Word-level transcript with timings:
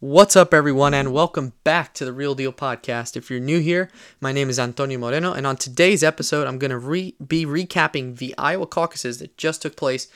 What's 0.00 0.34
up, 0.34 0.52
everyone, 0.52 0.92
and 0.92 1.12
welcome 1.12 1.52
back 1.62 1.94
to 1.94 2.04
the 2.04 2.12
Real 2.12 2.34
Deal 2.34 2.52
Podcast. 2.52 3.16
If 3.16 3.30
you're 3.30 3.38
new 3.38 3.60
here, 3.60 3.90
my 4.20 4.32
name 4.32 4.50
is 4.50 4.58
Antonio 4.58 4.98
Moreno, 4.98 5.32
and 5.32 5.46
on 5.46 5.56
today's 5.56 6.02
episode, 6.02 6.48
I'm 6.48 6.58
going 6.58 6.72
to 6.72 6.78
re- 6.78 7.14
be 7.24 7.46
recapping 7.46 8.18
the 8.18 8.34
Iowa 8.36 8.66
caucuses 8.66 9.18
that 9.18 9.38
just 9.38 9.62
took 9.62 9.76
place 9.76 10.08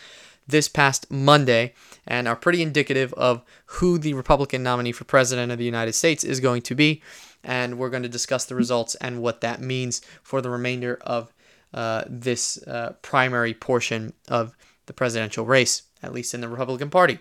this 0.49 0.69
past 0.69 1.09
Monday 1.13 1.75
and 2.09 2.27
are 2.27 2.35
pretty 2.35 2.61
indicative 2.61 3.15
of 3.15 3.45
who 3.67 3.99
the 3.99 4.15
Republican 4.15 4.65
nominee 4.65 4.91
for 4.91 5.05
President 5.05 5.53
of 5.53 5.59
the 5.59 5.65
United 5.65 5.93
States 5.93 6.25
is 6.25 6.41
going 6.41 6.63
to 6.63 6.75
be. 6.75 7.01
And 7.45 7.79
we're 7.79 7.89
going 7.89 8.03
to 8.03 8.09
discuss 8.09 8.47
the 8.47 8.57
results 8.57 8.97
and 8.97 9.23
what 9.23 9.43
that 9.43 9.61
means 9.61 10.03
for 10.25 10.43
the 10.43 10.51
remainder 10.51 10.99
of 11.03 11.33
uh, 11.73 12.03
this 12.09 12.61
uh, 12.67 12.95
primary 13.01 13.55
portion 13.55 14.13
of 14.29 14.57
the 14.87 14.93
presidential 14.93 15.47
race, 15.47 15.85
at 16.03 16.13
least 16.13 16.35
in 16.35 16.41
the 16.41 16.49
Republican 16.49 16.91
Party. 16.91 17.21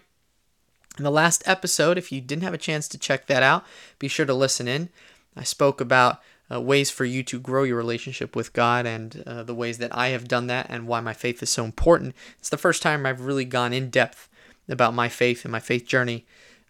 In 0.98 1.04
the 1.04 1.12
last 1.12 1.44
episode, 1.46 1.98
if 1.98 2.12
you 2.12 2.22
didn't 2.22 2.44
have 2.44 2.54
a 2.54 2.58
chance 2.58 2.88
to 2.88 2.98
check 2.98 3.28
that 3.28 3.44
out, 3.44 3.64
be 4.00 4.08
sure 4.08 4.26
to 4.26 4.34
listen 4.34 4.68
in. 4.68 4.90
I 5.36 5.44
spoke 5.44 5.80
about 5.80 6.22
uh, 6.52 6.60
ways 6.60 6.90
for 6.90 7.06
you 7.06 7.24
to 7.24 7.40
grow 7.40 7.64
your 7.64 7.78
relationship 7.78 8.36
with 8.36 8.54
God 8.54 8.86
and 8.86 9.24
uh, 9.28 9.44
the 9.44 9.54
ways 9.54 9.78
that 9.78 9.96
I 9.96 10.10
have 10.10 10.28
done 10.28 10.48
that 10.48 10.68
and 10.70 10.88
why 10.88 11.00
my 11.02 11.14
faith 11.14 11.44
is 11.44 11.50
so 11.50 11.66
important. 11.66 12.16
It's 12.40 12.50
the 12.50 12.58
first 12.58 12.82
time 12.82 13.06
I've 13.06 13.22
really 13.22 13.46
gone 13.46 13.74
in 13.74 13.90
depth 13.90 14.30
about 14.68 14.94
my 14.94 15.10
faith 15.10 15.46
and 15.46 15.52
my 15.52 15.60
faith 15.60 15.86
journey 15.86 16.26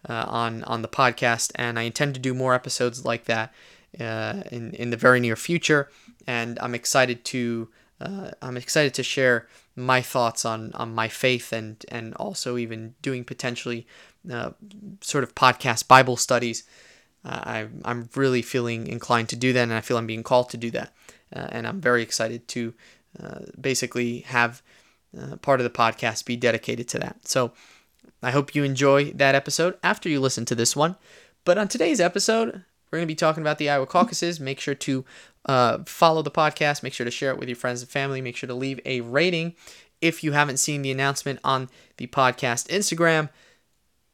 uh, 0.08 0.24
on 0.28 0.62
on 0.64 0.82
the 0.82 0.88
podcast, 0.88 1.50
and 1.54 1.78
I 1.78 1.82
intend 1.82 2.14
to 2.14 2.20
do 2.20 2.34
more 2.34 2.54
episodes 2.54 3.04
like 3.04 3.24
that 3.24 3.52
uh, 3.98 4.42
in 4.52 4.72
in 4.74 4.90
the 4.90 4.96
very 4.96 5.20
near 5.20 5.36
future. 5.36 5.90
And 6.26 6.58
I'm 6.60 6.74
excited 6.74 7.24
to 7.26 7.68
uh, 8.00 8.30
I'm 8.42 8.56
excited 8.56 8.94
to 8.94 9.02
share 9.02 9.48
my 9.74 10.02
thoughts 10.02 10.44
on 10.44 10.72
on 10.74 10.94
my 10.94 11.08
faith 11.08 11.52
and 11.52 11.84
and 11.88 12.14
also 12.14 12.56
even 12.56 12.94
doing 13.02 13.24
potentially 13.24 13.86
uh, 14.30 14.50
sort 15.00 15.24
of 15.24 15.34
podcast 15.34 15.88
Bible 15.88 16.16
studies. 16.16 16.64
Uh, 17.24 17.40
I, 17.42 17.68
I'm 17.84 18.08
really 18.14 18.42
feeling 18.42 18.86
inclined 18.86 19.28
to 19.30 19.36
do 19.36 19.52
that, 19.52 19.62
and 19.62 19.72
I 19.72 19.80
feel 19.80 19.96
I'm 19.96 20.06
being 20.06 20.22
called 20.22 20.50
to 20.50 20.56
do 20.56 20.70
that. 20.72 20.92
Uh, 21.34 21.46
and 21.50 21.66
I'm 21.66 21.80
very 21.80 22.02
excited 22.02 22.48
to 22.48 22.74
uh, 23.22 23.40
basically 23.60 24.20
have 24.20 24.62
uh, 25.18 25.36
part 25.36 25.60
of 25.60 25.64
the 25.64 25.70
podcast 25.70 26.24
be 26.24 26.36
dedicated 26.36 26.88
to 26.88 26.98
that. 26.98 27.26
So 27.26 27.52
I 28.22 28.30
hope 28.30 28.54
you 28.54 28.64
enjoy 28.64 29.12
that 29.12 29.34
episode 29.34 29.78
after 29.82 30.08
you 30.08 30.20
listen 30.20 30.44
to 30.46 30.54
this 30.54 30.74
one. 30.74 30.96
But 31.44 31.58
on 31.58 31.68
today's 31.68 32.00
episode, 32.00 32.64
we're 32.90 32.98
going 32.98 33.06
to 33.06 33.12
be 33.12 33.14
talking 33.14 33.42
about 33.42 33.58
the 33.58 33.70
Iowa 33.70 33.86
caucuses. 33.86 34.40
Make 34.40 34.60
sure 34.60 34.74
to 34.74 35.04
uh, 35.46 35.78
follow 35.86 36.22
the 36.22 36.30
podcast. 36.30 36.82
Make 36.82 36.94
sure 36.94 37.04
to 37.04 37.10
share 37.10 37.30
it 37.32 37.38
with 37.38 37.48
your 37.48 37.56
friends 37.56 37.82
and 37.82 37.90
family. 37.90 38.20
Make 38.20 38.36
sure 38.36 38.48
to 38.48 38.54
leave 38.54 38.80
a 38.84 39.00
rating 39.02 39.54
if 40.00 40.22
you 40.22 40.32
haven't 40.32 40.58
seen 40.58 40.82
the 40.82 40.90
announcement 40.90 41.40
on 41.44 41.68
the 41.96 42.06
podcast 42.06 42.68
Instagram. 42.68 43.28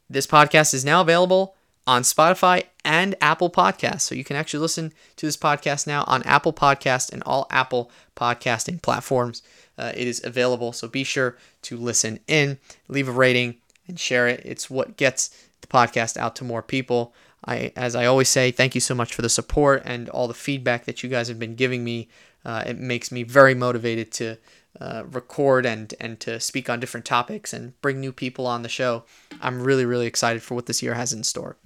This 0.09 0.27
podcast 0.27 0.73
is 0.73 0.85
now 0.85 1.01
available 1.01 1.55
on 1.87 2.03
Spotify 2.03 2.65
and 2.83 3.15
Apple 3.21 3.49
Podcasts. 3.49 4.01
So 4.01 4.15
you 4.15 4.23
can 4.23 4.35
actually 4.35 4.59
listen 4.59 4.93
to 5.15 5.25
this 5.25 5.37
podcast 5.37 5.87
now 5.87 6.03
on 6.07 6.23
Apple 6.23 6.53
Podcast 6.53 7.11
and 7.11 7.23
all 7.25 7.47
Apple 7.49 7.91
podcasting 8.15 8.81
platforms. 8.81 9.41
Uh, 9.77 9.91
it 9.95 10.07
is 10.07 10.23
available. 10.23 10.71
So 10.73 10.87
be 10.87 11.03
sure 11.03 11.37
to 11.63 11.77
listen 11.77 12.19
in, 12.27 12.59
leave 12.87 13.07
a 13.07 13.11
rating, 13.11 13.55
and 13.87 13.99
share 13.99 14.27
it. 14.27 14.41
It's 14.45 14.69
what 14.69 14.97
gets 14.97 15.29
the 15.61 15.67
podcast 15.67 16.17
out 16.17 16.35
to 16.37 16.43
more 16.43 16.61
people. 16.61 17.13
I, 17.47 17.71
as 17.75 17.95
I 17.95 18.05
always 18.05 18.29
say, 18.29 18.51
thank 18.51 18.73
you 18.73 18.81
so 18.81 18.95
much 18.95 19.13
for 19.13 19.21
the 19.21 19.29
support 19.29 19.83
and 19.85 20.09
all 20.09 20.27
the 20.27 20.33
feedback 20.33 20.85
that 20.85 21.03
you 21.03 21.09
guys 21.09 21.27
have 21.27 21.39
been 21.39 21.55
giving 21.55 21.83
me. 21.83 22.09
Uh, 22.43 22.63
it 22.65 22.79
makes 22.79 23.11
me 23.11 23.23
very 23.23 23.55
motivated 23.55 24.11
to 24.13 24.37
uh, 24.79 25.03
record 25.09 25.65
and 25.65 25.93
and 25.99 26.19
to 26.19 26.39
speak 26.39 26.69
on 26.69 26.79
different 26.79 27.05
topics 27.05 27.53
and 27.53 27.79
bring 27.81 27.99
new 27.99 28.11
people 28.11 28.45
on 28.47 28.61
the 28.61 28.69
show. 28.69 29.03
I'm 29.41 29.61
really 29.61 29.85
really 29.85 30.07
excited 30.07 30.41
for 30.43 30.55
what 30.55 30.65
this 30.65 30.83
year 30.83 30.93
has 30.93 31.13
in 31.13 31.23
store. 31.23 31.57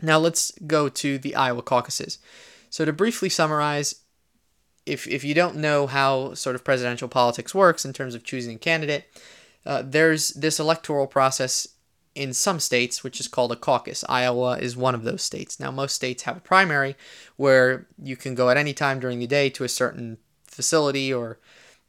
Now 0.00 0.18
let's 0.18 0.52
go 0.66 0.88
to 0.88 1.18
the 1.18 1.34
Iowa 1.34 1.62
caucuses. 1.62 2.18
So 2.70 2.84
to 2.84 2.92
briefly 2.92 3.28
summarize, 3.28 3.96
if 4.86 5.06
if 5.06 5.24
you 5.24 5.34
don't 5.34 5.56
know 5.56 5.86
how 5.86 6.34
sort 6.34 6.56
of 6.56 6.64
presidential 6.64 7.08
politics 7.08 7.54
works 7.54 7.84
in 7.84 7.92
terms 7.92 8.14
of 8.14 8.24
choosing 8.24 8.56
a 8.56 8.58
candidate, 8.58 9.04
uh, 9.64 9.82
there's 9.84 10.30
this 10.30 10.58
electoral 10.58 11.06
process 11.06 11.68
in 12.14 12.32
some 12.32 12.60
states, 12.60 13.02
which 13.02 13.20
is 13.20 13.28
called 13.28 13.52
a 13.52 13.56
caucus. 13.56 14.04
Iowa 14.08 14.58
is 14.58 14.76
one 14.76 14.94
of 14.94 15.02
those 15.04 15.22
states. 15.22 15.58
Now, 15.58 15.70
most 15.70 15.94
states 15.94 16.24
have 16.24 16.36
a 16.36 16.40
primary 16.40 16.94
where 17.36 17.86
you 18.02 18.16
can 18.16 18.34
go 18.34 18.50
at 18.50 18.56
any 18.56 18.74
time 18.74 19.00
during 19.00 19.18
the 19.18 19.26
day 19.26 19.48
to 19.50 19.64
a 19.64 19.68
certain 19.68 20.18
facility 20.46 21.12
or 21.12 21.38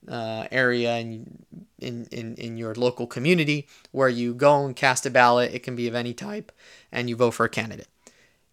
uh, 0.07 0.47
area 0.51 0.97
in, 0.97 1.45
in, 1.79 2.07
in, 2.11 2.35
in 2.35 2.57
your 2.57 2.75
local 2.75 3.07
community 3.07 3.67
where 3.91 4.09
you 4.09 4.33
go 4.33 4.65
and 4.65 4.75
cast 4.75 5.05
a 5.05 5.09
ballot. 5.09 5.53
It 5.53 5.63
can 5.63 5.75
be 5.75 5.87
of 5.87 5.95
any 5.95 6.13
type, 6.13 6.51
and 6.91 7.09
you 7.09 7.15
vote 7.15 7.31
for 7.31 7.45
a 7.45 7.49
candidate. 7.49 7.87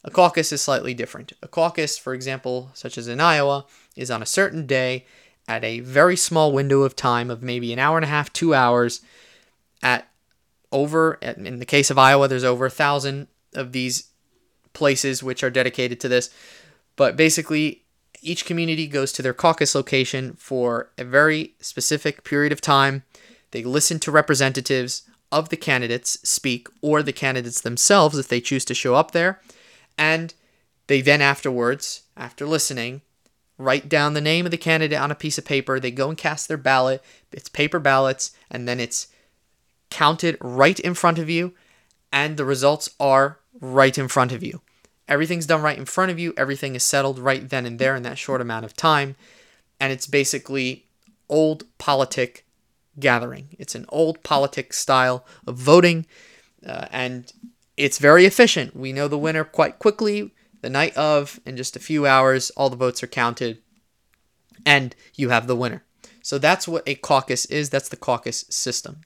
A 0.02 0.10
caucus 0.10 0.52
is 0.52 0.62
slightly 0.62 0.94
different. 0.94 1.32
A 1.42 1.48
caucus, 1.48 1.98
for 1.98 2.14
example, 2.14 2.70
such 2.74 2.96
as 2.96 3.08
in 3.08 3.20
Iowa, 3.20 3.66
is 3.96 4.10
on 4.10 4.22
a 4.22 4.26
certain 4.26 4.66
day 4.66 5.04
at 5.46 5.64
a 5.64 5.80
very 5.80 6.16
small 6.16 6.52
window 6.52 6.82
of 6.82 6.96
time 6.96 7.30
of 7.30 7.42
maybe 7.42 7.72
an 7.72 7.78
hour 7.78 7.98
and 7.98 8.04
a 8.04 8.08
half, 8.08 8.32
two 8.32 8.54
hours. 8.54 9.02
At 9.82 10.08
over, 10.72 11.14
in 11.14 11.58
the 11.58 11.66
case 11.66 11.90
of 11.90 11.98
Iowa, 11.98 12.28
there's 12.28 12.44
over 12.44 12.66
a 12.66 12.70
thousand 12.70 13.26
of 13.54 13.72
these 13.72 14.10
places 14.72 15.22
which 15.22 15.42
are 15.42 15.50
dedicated 15.50 16.00
to 16.00 16.08
this. 16.08 16.30
But 16.96 17.16
basically, 17.16 17.84
each 18.22 18.44
community 18.44 18.86
goes 18.86 19.12
to 19.12 19.22
their 19.22 19.34
caucus 19.34 19.74
location 19.74 20.34
for 20.34 20.90
a 20.98 21.04
very 21.04 21.54
specific 21.60 22.24
period 22.24 22.52
of 22.52 22.60
time. 22.60 23.04
They 23.50 23.62
listen 23.62 23.98
to 24.00 24.10
representatives 24.10 25.02
of 25.32 25.48
the 25.48 25.56
candidates 25.56 26.18
speak 26.28 26.68
or 26.82 27.02
the 27.02 27.12
candidates 27.12 27.60
themselves 27.60 28.18
if 28.18 28.28
they 28.28 28.40
choose 28.40 28.64
to 28.66 28.74
show 28.74 28.94
up 28.94 29.12
there. 29.12 29.40
And 29.96 30.34
they 30.86 31.00
then, 31.00 31.20
afterwards, 31.20 32.02
after 32.16 32.46
listening, 32.46 33.02
write 33.58 33.88
down 33.88 34.14
the 34.14 34.20
name 34.20 34.44
of 34.44 34.50
the 34.50 34.56
candidate 34.56 34.98
on 34.98 35.10
a 35.10 35.14
piece 35.14 35.38
of 35.38 35.44
paper. 35.44 35.78
They 35.78 35.90
go 35.90 36.08
and 36.08 36.18
cast 36.18 36.48
their 36.48 36.56
ballot. 36.56 37.02
It's 37.32 37.48
paper 37.48 37.78
ballots, 37.78 38.32
and 38.50 38.66
then 38.66 38.80
it's 38.80 39.08
counted 39.90 40.36
right 40.40 40.78
in 40.80 40.94
front 40.94 41.18
of 41.18 41.28
you, 41.28 41.54
and 42.12 42.36
the 42.36 42.44
results 42.44 42.90
are 42.98 43.38
right 43.60 43.96
in 43.96 44.08
front 44.08 44.32
of 44.32 44.42
you. 44.42 44.62
Everything's 45.10 45.46
done 45.46 45.60
right 45.60 45.76
in 45.76 45.84
front 45.84 46.12
of 46.12 46.18
you. 46.18 46.32
Everything 46.36 46.76
is 46.76 46.84
settled 46.84 47.18
right 47.18 47.48
then 47.48 47.66
and 47.66 47.78
there 47.80 47.96
in 47.96 48.04
that 48.04 48.16
short 48.16 48.40
amount 48.40 48.64
of 48.64 48.76
time. 48.76 49.16
And 49.80 49.92
it's 49.92 50.06
basically 50.06 50.86
old 51.28 51.64
politic 51.78 52.46
gathering. 52.98 53.48
It's 53.58 53.74
an 53.74 53.86
old 53.88 54.22
politic 54.22 54.72
style 54.72 55.26
of 55.46 55.56
voting. 55.56 56.06
Uh, 56.64 56.86
and 56.92 57.32
it's 57.76 57.98
very 57.98 58.24
efficient. 58.24 58.76
We 58.76 58.92
know 58.92 59.08
the 59.08 59.18
winner 59.18 59.42
quite 59.42 59.80
quickly. 59.80 60.30
The 60.62 60.70
night 60.70 60.96
of, 60.96 61.40
in 61.44 61.56
just 61.56 61.74
a 61.74 61.80
few 61.80 62.06
hours, 62.06 62.50
all 62.50 62.70
the 62.70 62.76
votes 62.76 63.02
are 63.02 63.08
counted. 63.08 63.58
And 64.64 64.94
you 65.14 65.30
have 65.30 65.46
the 65.48 65.56
winner. 65.56 65.82
So 66.22 66.38
that's 66.38 66.68
what 66.68 66.86
a 66.86 66.94
caucus 66.94 67.46
is. 67.46 67.70
That's 67.70 67.88
the 67.88 67.96
caucus 67.96 68.44
system. 68.48 69.00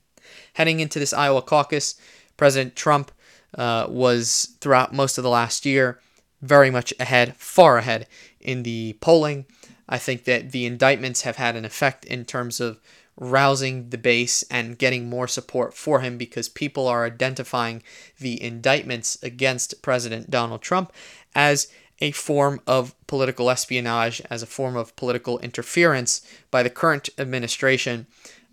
Heading 0.53 0.81
into 0.81 0.99
this 0.99 1.13
Iowa 1.13 1.41
caucus, 1.41 1.95
President 2.37 2.75
Trump 2.75 3.11
uh, 3.55 3.87
was 3.89 4.55
throughout 4.61 4.93
most 4.93 5.17
of 5.17 5.23
the 5.23 5.29
last 5.29 5.65
year 5.65 5.99
very 6.41 6.69
much 6.69 6.93
ahead, 6.99 7.35
far 7.37 7.77
ahead 7.77 8.07
in 8.39 8.63
the 8.63 8.93
polling. 9.01 9.45
I 9.87 9.97
think 9.97 10.25
that 10.25 10.51
the 10.51 10.65
indictments 10.65 11.21
have 11.21 11.37
had 11.37 11.55
an 11.55 11.65
effect 11.65 12.05
in 12.05 12.25
terms 12.25 12.59
of 12.59 12.79
rousing 13.17 13.89
the 13.89 13.97
base 13.97 14.43
and 14.51 14.77
getting 14.77 15.09
more 15.09 15.27
support 15.27 15.73
for 15.73 16.01
him 16.01 16.17
because 16.17 16.49
people 16.49 16.87
are 16.87 17.05
identifying 17.05 17.81
the 18.19 18.41
indictments 18.41 19.17
against 19.23 19.81
President 19.81 20.29
Donald 20.29 20.61
Trump 20.61 20.91
as 21.33 21.71
a 21.99 22.11
form 22.11 22.59
of 22.67 22.93
political 23.07 23.49
espionage, 23.49 24.21
as 24.29 24.43
a 24.43 24.47
form 24.47 24.75
of 24.75 24.95
political 24.97 25.39
interference 25.39 26.27
by 26.51 26.61
the 26.61 26.69
current 26.69 27.07
administration 27.17 28.05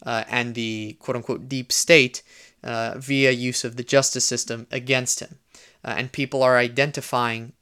uh, 0.07 0.25
and 0.29 0.55
the 0.55 0.97
quote 1.01 1.17
unquote 1.17 1.49
deep 1.49 1.73
state 1.73 2.23
uh, 2.63 2.95
via 2.97 3.31
use 3.31 3.65
of 3.65 3.77
the 3.77 3.85
justice 3.85 4.25
system 4.25 4.67
against 4.71 5.21
him. 5.21 5.39
Uh, 5.85 5.95
and 5.97 6.13
people 6.13 6.43
are 6.43 6.57
identifying 6.57 7.53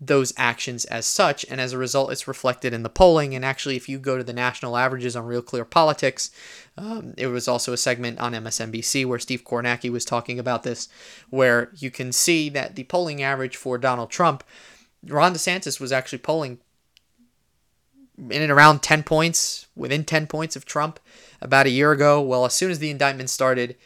those 0.00 0.32
actions 0.36 0.84
as 0.86 1.06
such, 1.06 1.44
and 1.48 1.60
as 1.60 1.72
a 1.72 1.78
result, 1.78 2.12
it's 2.12 2.28
reflected 2.28 2.74
in 2.74 2.82
the 2.82 2.90
polling. 2.90 3.34
And 3.34 3.44
actually, 3.44 3.76
if 3.76 3.88
you 3.88 3.98
go 3.98 4.18
to 4.18 4.24
the 4.24 4.32
national 4.32 4.76
averages 4.76 5.16
on 5.16 5.24
Real 5.24 5.42
Clear 5.42 5.64
Politics, 5.64 6.30
um, 6.76 7.14
it 7.16 7.28
was 7.28 7.48
also 7.48 7.72
a 7.72 7.78
segment 7.78 8.18
on 8.18 8.34
MSNBC 8.34 9.06
where 9.06 9.18
Steve 9.18 9.44
Kornacki 9.44 9.90
was 9.90 10.04
talking 10.04 10.38
about 10.38 10.64
this, 10.64 10.88
where 11.30 11.70
you 11.76 11.90
can 11.90 12.12
see 12.12 12.48
that 12.50 12.76
the 12.76 12.84
polling 12.84 13.22
average 13.22 13.56
for 13.56 13.78
Donald 13.78 14.10
Trump, 14.10 14.44
Ron 15.02 15.32
DeSantis 15.32 15.80
was 15.80 15.92
actually 15.92 16.18
polling 16.18 16.58
in 18.18 18.42
and 18.42 18.50
around 18.50 18.82
10 18.82 19.02
points, 19.02 19.66
within 19.74 20.04
10 20.04 20.26
points 20.26 20.56
of 20.56 20.64
Trump 20.64 21.00
about 21.40 21.66
a 21.66 21.70
year 21.70 21.92
ago. 21.92 22.20
Well, 22.20 22.44
as 22.44 22.54
soon 22.54 22.70
as 22.70 22.78
the 22.78 22.90
indictment 22.90 23.30
started, 23.30 23.76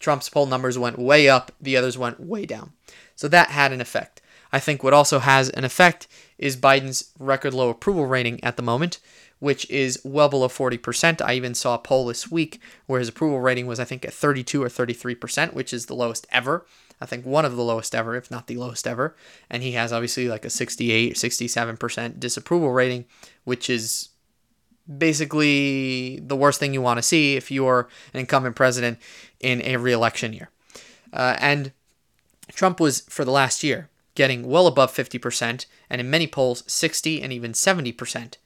Trump's 0.00 0.28
poll 0.28 0.46
numbers 0.46 0.78
went 0.78 0.98
way 0.98 1.28
up, 1.28 1.52
the 1.60 1.76
others 1.76 1.96
went 1.96 2.20
way 2.20 2.46
down. 2.46 2.72
So 3.16 3.28
that 3.28 3.48
had 3.48 3.72
an 3.72 3.80
effect. 3.80 4.20
I 4.52 4.60
think 4.60 4.82
what 4.82 4.92
also 4.92 5.18
has 5.18 5.50
an 5.50 5.64
effect 5.64 6.06
is 6.38 6.56
Biden's 6.56 7.10
record 7.18 7.54
low 7.54 7.70
approval 7.70 8.06
rating 8.06 8.42
at 8.44 8.56
the 8.56 8.62
moment, 8.62 8.98
which 9.38 9.68
is 9.70 10.00
well 10.04 10.28
below 10.28 10.48
40%. 10.48 11.20
I 11.20 11.34
even 11.34 11.54
saw 11.54 11.74
a 11.74 11.78
poll 11.78 12.06
this 12.06 12.30
week 12.30 12.60
where 12.86 13.00
his 13.00 13.08
approval 13.08 13.40
rating 13.40 13.66
was, 13.66 13.80
I 13.80 13.84
think, 13.84 14.04
at 14.04 14.12
32 14.12 14.62
or 14.62 14.68
33%, 14.68 15.54
which 15.54 15.72
is 15.72 15.86
the 15.86 15.94
lowest 15.94 16.26
ever 16.30 16.66
I 17.00 17.06
think 17.06 17.26
one 17.26 17.44
of 17.44 17.56
the 17.56 17.62
lowest 17.62 17.94
ever, 17.94 18.16
if 18.16 18.30
not 18.30 18.46
the 18.46 18.56
lowest 18.56 18.86
ever. 18.86 19.16
And 19.50 19.62
he 19.62 19.72
has 19.72 19.92
obviously 19.92 20.28
like 20.28 20.44
a 20.44 20.50
68, 20.50 21.14
67% 21.14 22.20
disapproval 22.20 22.72
rating, 22.72 23.04
which 23.44 23.68
is 23.68 24.10
basically 24.98 26.20
the 26.20 26.36
worst 26.36 26.60
thing 26.60 26.74
you 26.74 26.82
want 26.82 26.98
to 26.98 27.02
see 27.02 27.36
if 27.36 27.50
you're 27.50 27.88
an 28.12 28.20
incumbent 28.20 28.56
president 28.56 28.98
in 29.40 29.62
a 29.62 29.76
reelection 29.76 30.32
year. 30.32 30.50
Uh, 31.12 31.36
and 31.38 31.72
Trump 32.52 32.80
was, 32.80 33.00
for 33.02 33.24
the 33.24 33.30
last 33.30 33.62
year, 33.62 33.88
getting 34.14 34.46
well 34.46 34.66
above 34.66 34.92
50%, 34.92 35.66
and 35.90 36.00
in 36.00 36.10
many 36.10 36.26
polls, 36.26 36.62
60 36.66 37.22
and 37.22 37.32
even 37.32 37.52
70% 37.52 38.36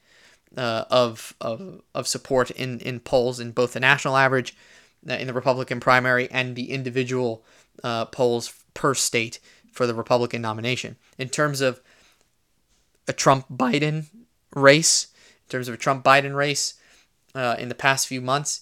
uh, 0.57 0.85
of, 0.89 1.35
of, 1.41 1.81
of 1.93 2.07
support 2.07 2.51
in, 2.51 2.79
in 2.79 2.99
polls 2.99 3.39
in 3.39 3.51
both 3.51 3.73
the 3.73 3.79
national 3.79 4.17
average 4.17 4.55
uh, 5.09 5.13
in 5.13 5.27
the 5.27 5.33
Republican 5.33 5.79
primary 5.79 6.29
and 6.31 6.55
the 6.55 6.71
individual 6.71 7.43
uh, 7.83 8.05
polls 8.05 8.53
per 8.73 8.93
state 8.93 9.39
for 9.71 9.87
the 9.87 9.93
Republican 9.93 10.41
nomination. 10.41 10.97
In 11.17 11.29
terms 11.29 11.61
of 11.61 11.81
a 13.07 13.13
Trump 13.13 13.45
Biden 13.49 14.05
race, 14.55 15.07
in 15.47 15.51
terms 15.51 15.67
of 15.67 15.73
a 15.73 15.77
Trump 15.77 16.03
Biden 16.03 16.35
race 16.35 16.75
uh, 17.35 17.55
in 17.57 17.69
the 17.69 17.75
past 17.75 18.07
few 18.07 18.21
months, 18.21 18.61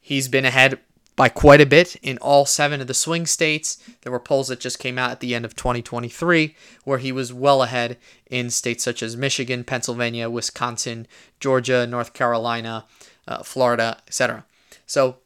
he's 0.00 0.28
been 0.28 0.44
ahead 0.44 0.78
by 1.16 1.28
quite 1.28 1.60
a 1.60 1.66
bit 1.66 1.94
in 1.96 2.18
all 2.18 2.44
seven 2.44 2.80
of 2.80 2.86
the 2.86 2.94
swing 2.94 3.26
states. 3.26 3.78
There 4.02 4.10
were 4.10 4.20
polls 4.20 4.48
that 4.48 4.60
just 4.60 4.78
came 4.78 4.98
out 4.98 5.12
at 5.12 5.20
the 5.20 5.34
end 5.34 5.44
of 5.44 5.54
2023 5.54 6.56
where 6.84 6.98
he 6.98 7.12
was 7.12 7.32
well 7.32 7.62
ahead 7.62 7.98
in 8.28 8.50
states 8.50 8.82
such 8.82 9.02
as 9.02 9.16
Michigan, 9.16 9.62
Pennsylvania, 9.62 10.28
Wisconsin, 10.28 11.06
Georgia, 11.38 11.86
North 11.86 12.12
Carolina, 12.12 12.84
uh, 13.28 13.42
Florida, 13.42 13.98
etc. 14.08 14.44
So 14.86 15.18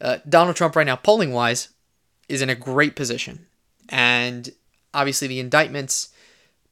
uh, 0.00 0.18
Donald 0.28 0.56
Trump, 0.56 0.76
right 0.76 0.86
now, 0.86 0.96
polling 0.96 1.32
wise, 1.32 1.68
is 2.28 2.42
in 2.42 2.50
a 2.50 2.54
great 2.54 2.96
position. 2.96 3.46
And 3.88 4.50
obviously, 4.92 5.28
the 5.28 5.40
indictments, 5.40 6.12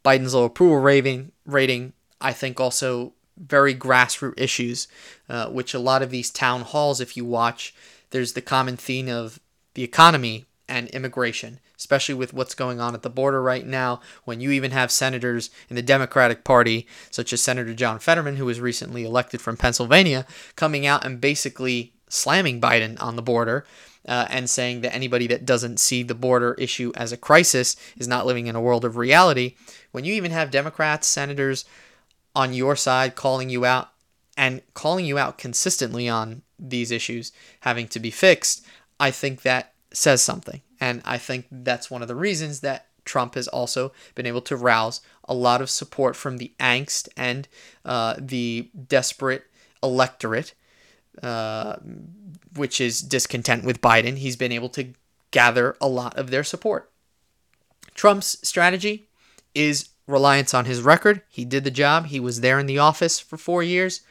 Biden's 0.04 0.34
low 0.34 0.44
approval 0.44 0.78
rating, 0.78 1.32
rating 1.46 1.92
I 2.20 2.32
think 2.32 2.60
also 2.60 3.12
very 3.36 3.74
grassroots 3.74 4.40
issues, 4.40 4.88
uh, 5.28 5.48
which 5.48 5.74
a 5.74 5.78
lot 5.78 6.02
of 6.02 6.10
these 6.10 6.30
town 6.30 6.62
halls, 6.62 7.00
if 7.00 7.16
you 7.16 7.24
watch, 7.24 7.74
there's 8.10 8.32
the 8.32 8.40
common 8.40 8.76
theme 8.76 9.08
of 9.08 9.40
the 9.74 9.82
economy 9.82 10.46
and 10.68 10.88
immigration, 10.88 11.58
especially 11.76 12.14
with 12.14 12.32
what's 12.32 12.54
going 12.54 12.80
on 12.80 12.94
at 12.94 13.02
the 13.02 13.10
border 13.10 13.42
right 13.42 13.66
now, 13.66 14.00
when 14.24 14.40
you 14.40 14.50
even 14.52 14.70
have 14.70 14.90
senators 14.90 15.50
in 15.68 15.76
the 15.76 15.82
Democratic 15.82 16.44
Party, 16.44 16.86
such 17.10 17.32
as 17.32 17.42
Senator 17.42 17.74
John 17.74 17.98
Fetterman, 17.98 18.36
who 18.36 18.46
was 18.46 18.60
recently 18.60 19.04
elected 19.04 19.40
from 19.40 19.56
Pennsylvania, 19.56 20.26
coming 20.56 20.86
out 20.86 21.04
and 21.04 21.20
basically 21.20 21.93
slamming 22.08 22.60
Biden 22.60 23.00
on 23.02 23.16
the 23.16 23.22
border. 23.22 23.64
Uh, 24.06 24.26
and 24.28 24.50
saying 24.50 24.82
that 24.82 24.94
anybody 24.94 25.26
that 25.26 25.46
doesn't 25.46 25.80
see 25.80 26.02
the 26.02 26.14
border 26.14 26.52
issue 26.58 26.92
as 26.94 27.10
a 27.10 27.16
crisis 27.16 27.74
is 27.96 28.06
not 28.06 28.26
living 28.26 28.46
in 28.46 28.54
a 28.54 28.60
world 28.60 28.84
of 28.84 28.98
reality. 28.98 29.54
When 29.92 30.04
you 30.04 30.12
even 30.12 30.30
have 30.30 30.50
Democrats, 30.50 31.06
senators, 31.06 31.64
on 32.34 32.52
your 32.52 32.76
side 32.76 33.14
calling 33.14 33.48
you 33.48 33.64
out 33.64 33.88
and 34.36 34.60
calling 34.74 35.06
you 35.06 35.16
out 35.16 35.38
consistently 35.38 36.06
on 36.06 36.42
these 36.58 36.90
issues 36.90 37.32
having 37.60 37.88
to 37.88 37.98
be 37.98 38.10
fixed, 38.10 38.66
I 39.00 39.10
think 39.10 39.40
that 39.40 39.72
says 39.92 40.20
something. 40.20 40.60
And 40.80 41.00
I 41.04 41.18
think 41.18 41.46
that's 41.50 41.90
one 41.90 42.02
of 42.02 42.08
the 42.08 42.14
reasons 42.14 42.60
that 42.60 42.88
Trump 43.04 43.34
has 43.34 43.48
also 43.48 43.92
been 44.14 44.26
able 44.26 44.40
to 44.42 44.56
rouse 44.56 45.00
a 45.28 45.34
lot 45.34 45.60
of 45.60 45.70
support 45.70 46.16
from 46.16 46.38
the 46.38 46.52
angst 46.58 47.08
and 47.16 47.48
uh, 47.84 48.16
the 48.18 48.70
desperate 48.88 49.44
electorate, 49.82 50.54
uh, 51.22 51.76
which 52.56 52.80
is 52.80 53.00
discontent 53.00 53.64
with 53.64 53.80
Biden. 53.80 54.18
He's 54.18 54.36
been 54.36 54.52
able 54.52 54.68
to 54.70 54.92
gather 55.30 55.76
a 55.80 55.88
lot 55.88 56.16
of 56.16 56.30
their 56.30 56.44
support. 56.44 56.90
Trump's 57.94 58.36
strategy 58.46 59.08
is 59.54 59.90
reliance 60.06 60.52
on 60.52 60.64
his 60.64 60.82
record. 60.82 61.22
He 61.28 61.44
did 61.44 61.64
the 61.64 61.70
job. 61.70 62.06
He 62.06 62.20
was 62.20 62.40
there 62.40 62.58
in 62.58 62.66
the 62.66 62.78
office 62.78 63.18
for 63.20 63.36
four 63.36 63.62
years. 63.62 64.02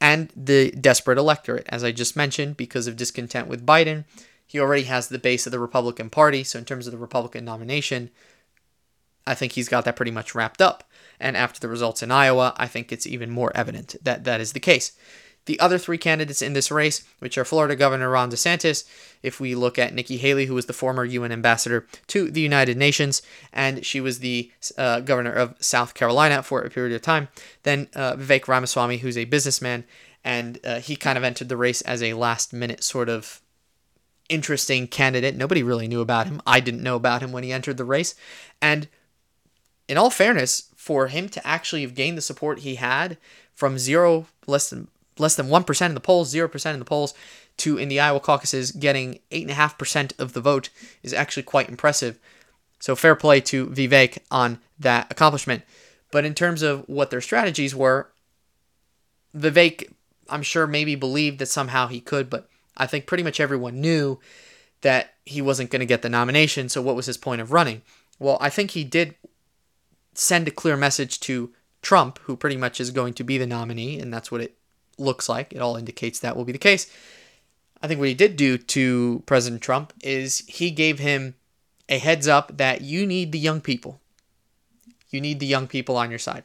And 0.00 0.30
the 0.36 0.72
desperate 0.72 1.18
electorate, 1.18 1.66
as 1.68 1.82
I 1.82 1.92
just 1.92 2.16
mentioned, 2.16 2.56
because 2.56 2.86
of 2.86 2.96
discontent 2.96 3.48
with 3.48 3.64
Biden, 3.64 4.04
he 4.46 4.60
already 4.60 4.84
has 4.84 5.08
the 5.08 5.18
base 5.18 5.46
of 5.46 5.52
the 5.52 5.58
Republican 5.58 6.10
Party. 6.10 6.44
So, 6.44 6.58
in 6.58 6.64
terms 6.64 6.86
of 6.86 6.92
the 6.92 6.98
Republican 6.98 7.44
nomination, 7.44 8.10
I 9.26 9.34
think 9.34 9.52
he's 9.52 9.68
got 9.68 9.84
that 9.84 9.96
pretty 9.96 10.12
much 10.12 10.34
wrapped 10.34 10.60
up. 10.60 10.84
And 11.18 11.36
after 11.36 11.58
the 11.58 11.68
results 11.68 12.02
in 12.02 12.10
Iowa, 12.10 12.54
I 12.58 12.66
think 12.66 12.92
it's 12.92 13.06
even 13.06 13.30
more 13.30 13.52
evident 13.54 13.96
that 14.02 14.24
that 14.24 14.40
is 14.40 14.52
the 14.52 14.60
case. 14.60 14.92
The 15.46 15.58
other 15.58 15.78
three 15.78 15.98
candidates 15.98 16.42
in 16.42 16.52
this 16.52 16.70
race, 16.70 17.04
which 17.20 17.38
are 17.38 17.44
Florida 17.44 17.74
Governor 17.74 18.10
Ron 18.10 18.30
DeSantis, 18.30 18.84
if 19.22 19.40
we 19.40 19.54
look 19.54 19.78
at 19.78 19.94
Nikki 19.94 20.18
Haley, 20.18 20.46
who 20.46 20.54
was 20.54 20.66
the 20.66 20.72
former 20.72 21.04
UN 21.04 21.32
ambassador 21.32 21.86
to 22.08 22.30
the 22.30 22.40
United 22.40 22.76
Nations, 22.76 23.22
and 23.52 23.86
she 23.86 24.00
was 24.00 24.18
the 24.18 24.50
uh, 24.76 25.00
governor 25.00 25.32
of 25.32 25.54
South 25.60 25.94
Carolina 25.94 26.42
for 26.42 26.60
a 26.60 26.70
period 26.70 26.94
of 26.94 27.02
time, 27.02 27.28
then 27.62 27.88
uh, 27.94 28.14
Vivek 28.14 28.48
Ramaswamy, 28.48 28.98
who's 28.98 29.16
a 29.16 29.24
businessman, 29.24 29.84
and 30.24 30.58
uh, 30.64 30.80
he 30.80 30.96
kind 30.96 31.16
of 31.16 31.24
entered 31.24 31.48
the 31.48 31.56
race 31.56 31.80
as 31.82 32.02
a 32.02 32.14
last 32.14 32.52
minute 32.52 32.82
sort 32.82 33.08
of 33.08 33.40
interesting 34.28 34.88
candidate. 34.88 35.36
Nobody 35.36 35.62
really 35.62 35.88
knew 35.88 36.00
about 36.00 36.26
him. 36.26 36.42
I 36.46 36.60
didn't 36.60 36.82
know 36.82 36.96
about 36.96 37.22
him 37.22 37.32
when 37.32 37.44
he 37.44 37.52
entered 37.52 37.76
the 37.76 37.84
race. 37.84 38.14
And 38.60 38.88
in 39.88 39.96
all 39.96 40.10
fairness, 40.10 40.70
for 40.74 41.08
him 41.08 41.28
to 41.28 41.46
actually 41.46 41.82
have 41.82 41.94
gained 41.94 42.18
the 42.18 42.22
support 42.22 42.60
he 42.60 42.76
had 42.76 43.18
from 43.54 43.78
zero, 43.78 44.26
less 44.46 44.70
than 44.70 44.88
less 45.18 45.34
than 45.34 45.46
1% 45.46 45.86
in 45.86 45.94
the 45.94 46.00
polls, 46.00 46.32
0% 46.32 46.72
in 46.72 46.78
the 46.78 46.84
polls, 46.84 47.14
to 47.58 47.78
in 47.78 47.88
the 47.88 48.00
Iowa 48.00 48.20
caucuses 48.20 48.70
getting 48.72 49.20
8.5% 49.30 50.18
of 50.18 50.32
the 50.32 50.40
vote 50.40 50.68
is 51.02 51.14
actually 51.14 51.42
quite 51.44 51.68
impressive. 51.68 52.18
So 52.80 52.94
fair 52.94 53.14
play 53.14 53.40
to 53.42 53.66
Vivek 53.66 54.18
on 54.30 54.58
that 54.78 55.10
accomplishment. 55.10 55.62
But 56.10 56.24
in 56.24 56.34
terms 56.34 56.62
of 56.62 56.88
what 56.88 57.10
their 57.10 57.20
strategies 57.20 57.74
were, 57.74 58.10
Vivek, 59.34 59.92
I'm 60.28 60.42
sure, 60.42 60.66
maybe 60.66 60.94
believed 60.94 61.38
that 61.38 61.46
somehow 61.46 61.86
he 61.86 62.00
could, 62.00 62.28
but 62.28 62.48
I 62.76 62.86
think 62.86 63.06
pretty 63.06 63.22
much 63.22 63.40
everyone 63.40 63.80
knew 63.80 64.18
that 64.82 65.14
he 65.24 65.40
wasn't 65.40 65.70
going 65.70 65.80
to 65.80 65.86
get 65.86 66.02
the 66.02 66.08
nomination. 66.08 66.68
So 66.68 66.82
what 66.82 66.96
was 66.96 67.06
his 67.06 67.16
point 67.16 67.40
of 67.40 67.52
running? 67.52 67.82
Well, 68.18 68.38
I 68.40 68.50
think 68.50 68.72
he 68.72 68.84
did 68.84 69.14
send 70.14 70.48
a 70.48 70.50
clear 70.50 70.76
message 70.76 71.20
to 71.20 71.52
Trump, 71.82 72.18
who 72.24 72.36
pretty 72.36 72.56
much 72.56 72.80
is 72.80 72.90
going 72.90 73.14
to 73.14 73.24
be 73.24 73.38
the 73.38 73.46
nominee, 73.46 73.98
and 73.98 74.12
that's 74.12 74.30
what 74.30 74.40
it 74.40 74.55
looks 74.98 75.28
like. 75.28 75.52
It 75.52 75.60
all 75.60 75.76
indicates 75.76 76.20
that 76.20 76.36
will 76.36 76.44
be 76.44 76.52
the 76.52 76.58
case. 76.58 76.90
I 77.82 77.88
think 77.88 78.00
what 78.00 78.08
he 78.08 78.14
did 78.14 78.36
do 78.36 78.58
to 78.58 79.22
President 79.26 79.62
Trump 79.62 79.92
is 80.02 80.44
he 80.48 80.70
gave 80.70 80.98
him 80.98 81.34
a 81.88 81.98
heads 81.98 82.26
up 82.26 82.56
that 82.56 82.80
you 82.80 83.06
need 83.06 83.32
the 83.32 83.38
young 83.38 83.60
people. 83.60 84.00
You 85.10 85.20
need 85.20 85.40
the 85.40 85.46
young 85.46 85.68
people 85.68 85.96
on 85.96 86.10
your 86.10 86.18
side. 86.18 86.44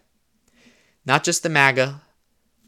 Not 1.06 1.24
just 1.24 1.42
the 1.42 1.50
MAGA 1.50 2.02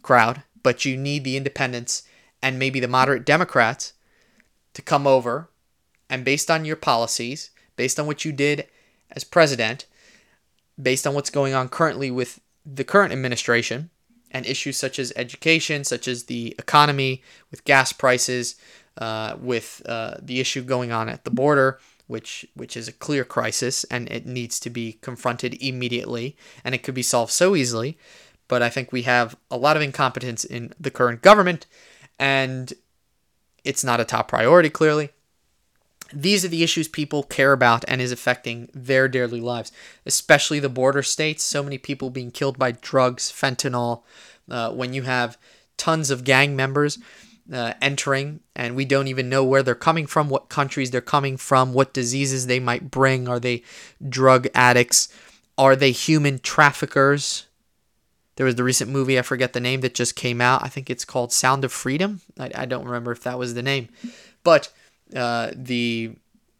crowd, 0.02 0.44
but 0.64 0.86
you 0.86 0.98
need 0.98 1.24
the 1.24 1.38
independents 1.38 2.04
and 2.42 2.58
maybe 2.58 2.80
the 2.80 2.88
moderate 2.88 3.26
Democrats 3.26 3.94
to 4.74 4.82
come 4.82 5.06
over 5.06 5.50
and 6.10 6.26
based 6.26 6.50
on 6.50 6.66
your 6.66 6.76
policies, 6.76 7.52
based 7.76 8.00
on 8.00 8.08
what 8.08 8.26
you 8.26 8.32
did 8.32 8.68
as 9.12 9.24
president, 9.24 9.86
based 10.82 11.06
on 11.06 11.14
what's 11.14 11.30
going 11.30 11.54
on 11.54 11.70
currently 11.70 12.10
with 12.10 12.40
the 12.66 12.84
current 12.84 13.14
administration, 13.14 13.90
and 14.34 14.46
issues 14.46 14.78
such 14.78 15.00
as 15.00 15.14
education, 15.16 15.84
such 15.84 16.08
as 16.08 16.24
the 16.24 16.56
economy, 16.60 17.22
with 17.52 17.64
gas 17.64 17.94
prices, 17.94 18.56
uh, 18.98 19.36
with 19.40 19.82
uh, 19.86 20.16
the 20.22 20.40
issue 20.40 20.62
going 20.62 20.92
on 20.92 21.10
at 21.10 21.24
the 21.24 21.32
border, 21.32 21.80
which 22.08 22.46
which 22.56 22.76
is 22.76 22.88
a 22.88 22.94
clear 22.94 23.24
crisis 23.24 23.84
and 23.86 24.12
it 24.12 24.26
needs 24.26 24.60
to 24.60 24.70
be 24.70 24.94
confronted 25.02 25.56
immediately, 25.62 26.36
and 26.64 26.76
it 26.76 26.84
could 26.84 26.96
be 26.96 27.04
solved 27.04 27.32
so 27.32 27.56
easily. 27.56 27.98
But 28.48 28.62
I 28.62 28.70
think 28.70 28.92
we 28.92 29.04
have 29.04 29.36
a 29.50 29.58
lot 29.58 29.78
of 29.78 29.84
incompetence 29.84 30.44
in 30.44 30.74
the 30.80 30.92
current 30.92 31.22
government, 31.22 31.66
and 32.20 32.74
it's 33.64 33.84
not 33.84 34.02
a 34.02 34.06
top 34.06 34.28
priority. 34.28 34.70
Clearly, 34.70 35.10
these 36.14 36.46
are 36.46 36.50
the 36.50 36.64
issues 36.64 36.88
people 36.88 37.24
care 37.24 37.54
about 37.54 37.84
and 37.88 38.02
is 38.02 38.12
affecting 38.12 38.70
their 38.74 39.08
daily 39.08 39.42
lives, 39.42 39.72
especially 40.06 40.60
the 40.60 40.70
border 40.70 41.04
states. 41.04 41.44
So 41.44 41.64
many 41.64 41.78
people 41.78 42.10
being 42.10 42.32
killed 42.32 42.58
by 42.58 42.72
drugs, 42.72 43.32
fentanyl. 43.32 44.04
Uh, 44.50 44.72
when 44.72 44.94
you 44.94 45.04
have 45.04 45.38
tons 45.78 46.10
of 46.10 46.24
gang 46.24 46.56
members 46.56 47.00
uh, 47.52 47.74
entering, 47.82 48.42
and 48.56 48.76
we 48.76 48.86
don't 48.86 49.08
even 49.08 49.30
know 49.30 49.44
where 49.44 49.64
they're 49.64 49.76
coming 49.76 50.06
from, 50.06 50.30
what 50.30 50.50
countries 50.50 50.92
they're 50.92 51.02
coming 51.02 51.38
from, 51.38 51.74
what 51.74 51.94
diseases 51.94 52.48
they 52.48 52.60
might 52.60 52.92
bring. 52.92 53.28
Are 53.28 53.40
they 53.40 53.64
drug 54.08 54.48
addicts? 54.54 55.10
Are 55.58 55.76
they 55.76 55.92
human 55.92 56.40
traffickers? 56.40 57.46
There 58.36 58.46
was 58.46 58.56
the 58.56 58.64
recent 58.64 58.90
movie, 58.90 59.20
I 59.20 59.22
forget 59.22 59.54
the 59.54 59.60
name, 59.60 59.82
that 59.82 59.94
just 59.94 60.16
came 60.16 60.42
out. 60.42 60.64
I 60.64 60.68
think 60.68 60.90
it's 60.90 61.06
called 61.06 61.32
Sound 61.32 61.64
of 61.64 61.72
Freedom. 61.72 62.22
I, 62.40 62.52
I 62.56 62.66
don't 62.66 62.86
remember 62.86 63.12
if 63.12 63.24
that 63.24 63.38
was 63.38 63.54
the 63.54 63.62
name. 63.62 63.90
But 64.44 64.74
uh, 65.16 65.52
the 65.56 66.16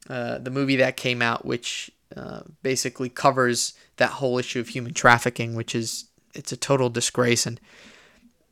uh, 0.10 0.38
the 0.38 0.52
movie 0.52 0.76
that 0.78 0.98
came 0.98 1.22
out, 1.22 1.46
which 1.46 1.92
uh, 2.16 2.42
basically 2.62 3.10
covers 3.10 3.74
that 3.98 4.12
whole 4.12 4.38
issue 4.38 4.60
of 4.60 4.70
human 4.70 4.94
trafficking, 4.94 5.56
which 5.56 5.74
is 5.74 6.06
it's 6.34 6.52
a 6.52 6.58
total 6.58 6.90
disgrace, 6.90 7.46
and 7.46 7.60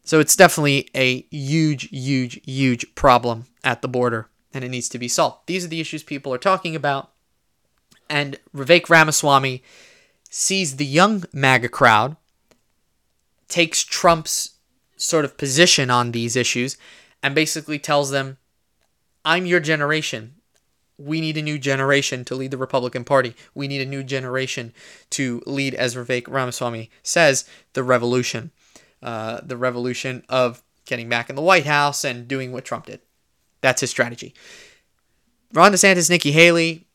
so 0.03 0.19
it's 0.19 0.35
definitely 0.35 0.89
a 0.95 1.21
huge, 1.29 1.89
huge, 1.89 2.41
huge 2.45 2.95
problem 2.95 3.45
at 3.63 3.81
the 3.81 3.87
border. 3.87 4.29
and 4.53 4.63
it 4.63 4.69
needs 4.69 4.89
to 4.89 4.99
be 4.99 5.07
solved. 5.07 5.39
These 5.45 5.65
are 5.65 5.69
the 5.69 5.79
issues 5.79 6.03
people 6.03 6.33
are 6.33 6.37
talking 6.37 6.75
about. 6.75 7.11
And 8.09 8.39
Vivek 8.55 8.89
Ramaswamy 8.89 9.63
sees 10.29 10.75
the 10.75 10.85
young 10.85 11.23
MAGA 11.33 11.69
crowd, 11.69 12.17
takes 13.47 13.83
Trump's 13.83 14.51
sort 14.97 15.25
of 15.25 15.37
position 15.37 15.89
on 15.89 16.11
these 16.11 16.35
issues, 16.35 16.77
and 17.23 17.33
basically 17.33 17.79
tells 17.79 18.11
them, 18.11 18.37
I'm 19.23 19.45
your 19.45 19.59
generation. 19.59 20.35
We 20.97 21.21
need 21.21 21.37
a 21.37 21.41
new 21.41 21.57
generation 21.57 22.25
to 22.25 22.35
lead 22.35 22.51
the 22.51 22.57
Republican 22.57 23.03
Party. 23.03 23.35
We 23.55 23.67
need 23.67 23.81
a 23.81 23.85
new 23.85 24.03
generation 24.03 24.73
to 25.11 25.41
lead, 25.45 25.73
as 25.73 25.95
Vivek 25.95 26.27
Ramaswamy 26.27 26.91
says, 27.01 27.45
the 27.73 27.83
revolution. 27.83 28.51
Uh, 29.01 29.41
the 29.41 29.57
revolution 29.57 30.23
of 30.29 30.61
getting 30.85 31.09
back 31.09 31.27
in 31.27 31.35
the 31.35 31.41
White 31.41 31.65
House 31.65 32.03
and 32.03 32.27
doing 32.27 32.51
what 32.51 32.65
Trump 32.65 32.85
did. 32.85 33.01
That's 33.61 33.81
his 33.81 33.89
strategy. 33.89 34.35
Ron 35.53 35.71
DeSantis, 35.71 36.09
Nikki 36.09 36.31
Haley, 36.31 36.85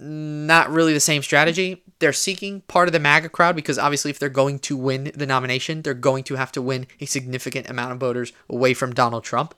not 0.00 0.70
really 0.70 0.92
the 0.92 1.00
same 1.00 1.22
strategy. 1.22 1.82
They're 1.98 2.12
seeking 2.12 2.60
part 2.62 2.88
of 2.88 2.92
the 2.92 3.00
MAGA 3.00 3.30
crowd 3.30 3.56
because 3.56 3.78
obviously, 3.78 4.10
if 4.10 4.18
they're 4.18 4.28
going 4.28 4.58
to 4.60 4.76
win 4.76 5.10
the 5.14 5.26
nomination, 5.26 5.82
they're 5.82 5.94
going 5.94 6.24
to 6.24 6.36
have 6.36 6.52
to 6.52 6.62
win 6.62 6.86
a 7.00 7.06
significant 7.06 7.68
amount 7.68 7.92
of 7.92 7.98
voters 7.98 8.32
away 8.48 8.74
from 8.74 8.92
Donald 8.92 9.24
Trump. 9.24 9.54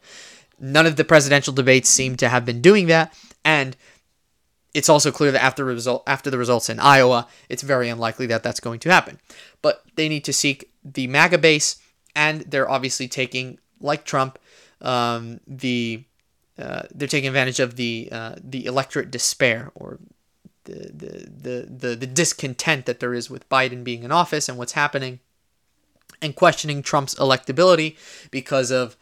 None 0.61 0.87
of 0.87 0.97
the 0.97 1.05
presidential 1.05 1.55
debates 1.55 1.89
seem 1.89 2.17
to 2.17 2.29
have 2.29 2.45
been 2.45 2.61
doing 2.61 2.87
that, 2.89 3.15
and 3.45 3.77
it's 4.75 4.89
also 4.89 5.11
clear 5.11 5.33
that 5.33 5.43
after 5.43 5.65
result 5.65 6.03
after 6.07 6.31
the 6.31 6.39
results 6.39 6.69
in 6.69 6.79
Iowa, 6.79 7.27
it's 7.49 7.63
very 7.63 7.89
unlikely 7.89 8.27
that 8.27 8.43
that's 8.43 8.61
going 8.61 8.79
to 8.81 8.91
happen. 8.91 9.19
But 9.63 9.83
they 9.97 10.09
need 10.09 10.25
to 10.25 10.33
seek 10.33 10.71
the 10.85 11.07
MAGA 11.07 11.39
base, 11.39 11.81
and 12.15 12.43
they're 12.43 12.71
obviously 12.71 13.09
taking, 13.09 13.59
like 13.81 14.05
Trump, 14.05 14.39
um, 14.81 15.41
the 15.47 16.05
uh, 16.59 16.83
they're 16.95 17.09
taking 17.09 17.29
advantage 17.29 17.59
of 17.59 17.77
the 17.77 18.09
uh, 18.13 18.35
the 18.43 18.67
electorate 18.67 19.11
despair 19.11 19.73
or 19.75 19.99
the, 20.65 20.91
the, 20.93 21.31
the, 21.43 21.67
the, 21.89 21.97
the 21.97 22.07
discontent 22.07 22.85
that 22.85 23.01
there 23.01 23.15
is 23.15 23.31
with 23.31 23.49
Biden 23.49 23.83
being 23.83 24.03
in 24.03 24.13
office 24.13 24.49
and 24.49 24.59
what's 24.59 24.73
happening, 24.73 25.21
and 26.21 26.37
questioning 26.37 26.83
Trump's 26.83 27.15
electability 27.15 27.97
because 28.31 28.71
of 28.71 28.97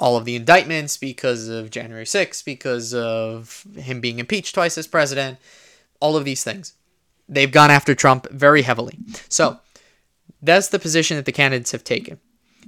all 0.00 0.16
of 0.16 0.24
the 0.24 0.34
indictments, 0.34 0.96
because 0.96 1.48
of 1.48 1.70
January 1.70 2.06
6th, 2.06 2.44
because 2.44 2.94
of 2.94 3.64
him 3.76 4.00
being 4.00 4.18
impeached 4.18 4.54
twice 4.54 4.78
as 4.78 4.86
president, 4.86 5.38
all 6.00 6.16
of 6.16 6.24
these 6.24 6.42
things. 6.42 6.72
They've 7.28 7.52
gone 7.52 7.70
after 7.70 7.94
Trump 7.94 8.28
very 8.30 8.62
heavily. 8.62 8.98
So 9.28 9.60
that's 10.42 10.68
the 10.68 10.78
position 10.78 11.16
that 11.16 11.26
the 11.26 11.32
candidates 11.32 11.72
have 11.72 11.84
taken. 11.84 12.18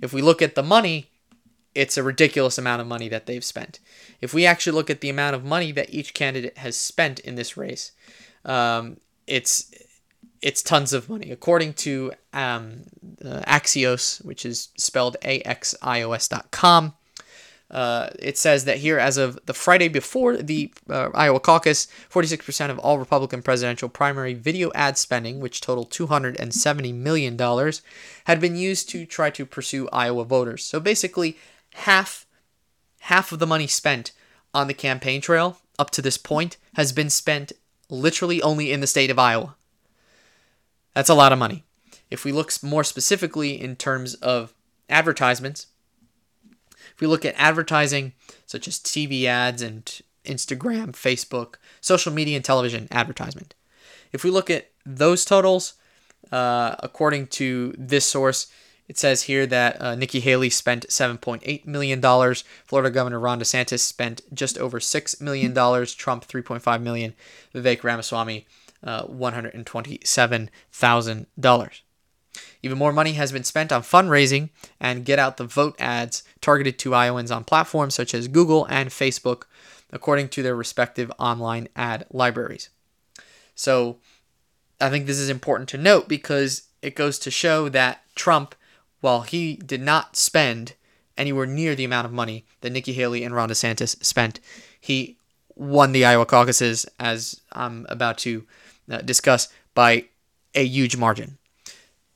If 0.03 0.13
we 0.13 0.21
look 0.23 0.43
at 0.43 0.55
the 0.55 0.63
money, 0.63 1.11
it's 1.75 1.97
a 1.97 2.03
ridiculous 2.03 2.59
amount 2.59 2.83
of 2.83 2.87
money 2.87 3.09
that 3.09 3.27
they've 3.27 3.45
spent. 3.45 3.81
If 4.21 4.35
we 4.35 4.45
actually 4.45 4.75
look 4.75 4.91
at 4.91 5.01
the 5.01 5.09
amount 5.09 5.35
of 5.35 5.43
money 5.43 5.73
that 5.73 5.93
each 5.93 6.13
candidate 6.13 6.59
has 6.59 6.77
spent 6.77 7.19
in 7.21 7.35
this 7.35 7.57
race, 7.57 7.93
um, 8.45 8.99
it's 9.27 9.73
it's 10.43 10.63
tons 10.63 10.93
of 10.93 11.09
money. 11.09 11.31
According 11.31 11.75
to 11.75 12.13
um, 12.33 12.83
uh, 13.25 13.43
Axios, 13.47 14.23
which 14.25 14.45
is 14.45 14.69
spelled 14.77 15.17
A-X-I-O-S.com, 15.23 16.95
uh, 17.73 18.11
it 18.19 18.37
says 18.37 18.67
that 18.67 18.79
here, 18.79 18.99
as 18.99 19.17
of 19.17 19.39
the 19.47 19.55
Friday 19.55 19.89
before 19.89 20.37
the 20.37 20.73
uh, 20.91 21.09
Iowa 21.15 21.41
caucus, 21.41 21.89
46% 22.11 22.71
of 22.71 22.79
all 22.79 22.99
Republican 22.99 23.43
presidential 23.43 23.89
primary 23.89 24.35
video 24.35 24.71
ad 24.75 24.99
spending, 24.99 25.41
which 25.41 25.63
totaled 25.63 25.91
$270 25.91 26.95
million, 26.95 27.39
had 28.25 28.41
been 28.41 28.57
used 28.57 28.91
to 28.91 29.07
try 29.07 29.31
to 29.31 29.47
pursue 29.47 29.89
Iowa 29.91 30.25
voters. 30.25 30.65
So 30.65 30.81
basically, 30.81 31.39
half 31.75 32.27
half 33.07 33.33
of 33.33 33.41
the 33.41 33.47
money 33.47 33.67
spent 33.67 34.13
on 34.55 34.69
the 34.69 34.75
campaign 34.75 35.21
trail 35.21 35.59
up 35.79 35.91
to 35.91 36.03
this 36.03 36.17
point 36.17 36.57
has 36.75 36.93
been 36.93 37.11
spent 37.11 37.53
literally 37.89 38.41
only 38.43 38.71
in 38.71 38.81
the 38.81 38.87
state 38.87 39.11
of 39.11 39.19
Iowa. 39.19 39.57
That's 40.95 41.09
a 41.09 41.15
lot 41.15 41.33
of 41.33 41.39
money. 41.39 41.65
If 42.11 42.25
we 42.25 42.31
look 42.31 42.53
more 42.63 42.85
specifically 42.85 43.61
in 43.61 43.77
terms 43.77 44.15
of 44.15 44.53
advertisements, 44.89 45.69
we 47.03 47.09
look 47.09 47.27
at 47.27 47.35
advertising 47.37 48.13
such 48.47 48.69
as 48.69 48.79
TV 48.79 49.25
ads 49.25 49.61
and 49.61 50.01
Instagram, 50.25 50.93
Facebook, 50.93 51.55
social 51.81 52.13
media, 52.13 52.37
and 52.37 52.45
television 52.45 52.87
advertisement, 52.91 53.55
if 54.13 54.25
we 54.25 54.31
look 54.31 54.49
at 54.49 54.71
those 54.87 55.25
totals, 55.25 55.75
uh, 56.31 56.77
according 56.79 57.27
to 57.27 57.75
this 57.77 58.07
source, 58.07 58.47
it 58.89 58.97
says 58.99 59.23
here 59.23 59.47
that 59.47 59.81
uh, 59.81 59.95
Nikki 59.95 60.21
Haley 60.21 60.51
spent 60.51 60.87
$7.8 60.89 61.67
million. 61.67 62.03
Florida 62.65 62.91
Governor 62.91 63.19
Ron 63.19 63.41
DeSantis 63.41 63.81
spent 63.81 64.21
just 64.35 64.59
over 64.59 64.79
$6 64.79 65.21
million. 65.21 65.55
Trump, 65.55 66.29
3.5 66.29 66.83
million. 66.83 67.15
Vivek 67.55 67.83
Ramaswamy, 67.83 68.47
uh, 68.85 69.07
$127,000. 69.07 71.81
Even 72.63 72.79
more 72.79 72.93
money 72.93 73.15
has 73.15 73.33
been 73.33 73.45
spent 73.45 73.73
on 73.73 73.83
fundraising 73.83 74.51
and 74.79 75.05
get 75.05 75.19
out 75.19 75.37
the 75.37 75.45
vote 75.45 75.75
ads 75.81 76.23
targeted 76.41 76.79
to 76.79 76.95
Iowans 76.95 77.31
on 77.31 77.45
platforms 77.45 77.95
such 77.95 78.15
as 78.15 78.29
Google 78.29 78.67
and 78.67 78.91
Facebook, 78.91 79.45
according 79.93 80.29
to 80.31 80.43
their 80.43 80.55
respective 80.55 81.11
online 81.19 81.69
ad 81.75 82.07
libraries. 82.11 82.69
So 83.55 83.99
I 84.81 84.91
think 84.91 85.07
this 85.07 85.19
is 85.19 85.29
important 85.29 85.69
to 85.71 85.79
note 85.79 86.09
because 86.09 86.69
it 86.83 86.95
goes 86.95 87.19
to 87.21 87.31
show 87.31 87.69
that 87.69 88.03
Trump, 88.15 88.55
while 89.01 89.23
he 89.23 89.57
did 89.57 89.81
not 89.81 90.17
spend 90.17 90.75
anywhere 91.19 91.47
near 91.47 91.75
the 91.75 91.85
amount 91.85 92.07
of 92.07 92.13
money 92.13 92.45
that 92.61 92.71
Nikki 92.71 92.93
Haley 92.93 93.25
and 93.25 93.35
Ron 93.35 93.49
DeSantis 93.49 94.03
spent, 94.05 94.41
he 94.81 95.19
won 95.55 95.93
the 95.93 96.05
Iowa 96.05 96.27
caucuses, 96.27 96.87
as 96.99 97.41
I'm 97.53 97.87
about 97.89 98.19
to 98.19 98.47
uh, 98.91 98.99
discuss, 98.99 99.49
by 99.75 100.07
a 100.55 100.65
huge 100.65 100.97
margin. 100.97 101.39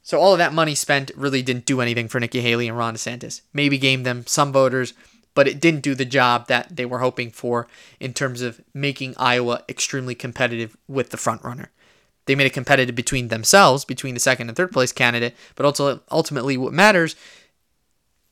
So 0.06 0.20
all 0.20 0.30
of 0.30 0.38
that 0.38 0.52
money 0.52 0.76
spent 0.76 1.10
really 1.16 1.42
didn't 1.42 1.66
do 1.66 1.80
anything 1.80 2.06
for 2.06 2.20
Nikki 2.20 2.40
Haley 2.40 2.68
and 2.68 2.78
Ron 2.78 2.94
DeSantis. 2.94 3.40
Maybe 3.52 3.76
gained 3.76 4.06
them 4.06 4.24
some 4.24 4.52
voters, 4.52 4.94
but 5.34 5.48
it 5.48 5.58
didn't 5.60 5.82
do 5.82 5.96
the 5.96 6.04
job 6.04 6.46
that 6.46 6.76
they 6.76 6.86
were 6.86 7.00
hoping 7.00 7.32
for 7.32 7.66
in 7.98 8.14
terms 8.14 8.40
of 8.40 8.60
making 8.72 9.14
Iowa 9.16 9.64
extremely 9.68 10.14
competitive 10.14 10.76
with 10.86 11.10
the 11.10 11.16
frontrunner. 11.16 11.70
They 12.26 12.36
made 12.36 12.46
it 12.46 12.52
competitive 12.52 12.94
between 12.94 13.28
themselves, 13.28 13.84
between 13.84 14.14
the 14.14 14.20
second 14.20 14.48
and 14.48 14.56
third 14.56 14.70
place 14.70 14.92
candidate, 14.92 15.34
but 15.56 15.66
also 15.66 16.00
ultimately 16.08 16.56
what 16.56 16.72
matters 16.72 17.16